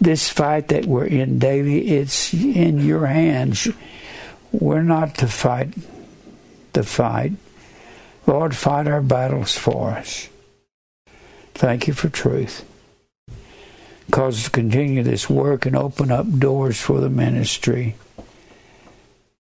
[0.00, 3.66] This fight that we're in daily, it's in your hands.
[4.52, 5.74] We're not to fight
[6.76, 7.32] the fight.
[8.26, 10.28] Lord, fight our battles for us.
[11.54, 12.64] Thank you for truth.
[14.10, 17.96] Cause us to continue this work and open up doors for the ministry.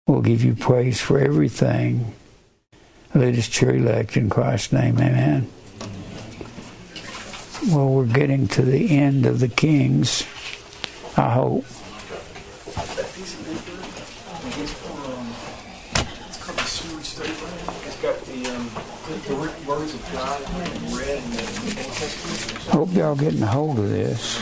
[0.07, 2.13] We'll give you praise for everything.
[3.15, 4.99] Let us cheer elect in Christ's name.
[4.99, 5.49] Amen.
[7.69, 10.23] Well, we're getting to the end of the Kings,
[11.17, 11.65] I hope.
[17.17, 18.69] It's got the, um,
[19.07, 19.54] the, the written
[22.69, 24.37] Hope y'all getting a hold of this.